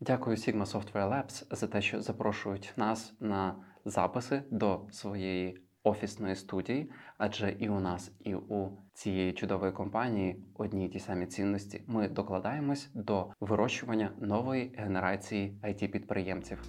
[0.00, 3.54] Дякую Sigma Software Labs за те, що запрошують нас на
[3.84, 10.86] записи до своєї офісної студії, адже і у нас, і у цієї чудової компанії одні
[10.86, 11.82] й ті самі цінності.
[11.86, 16.62] Ми докладаємось до вирощування нової генерації it підприємців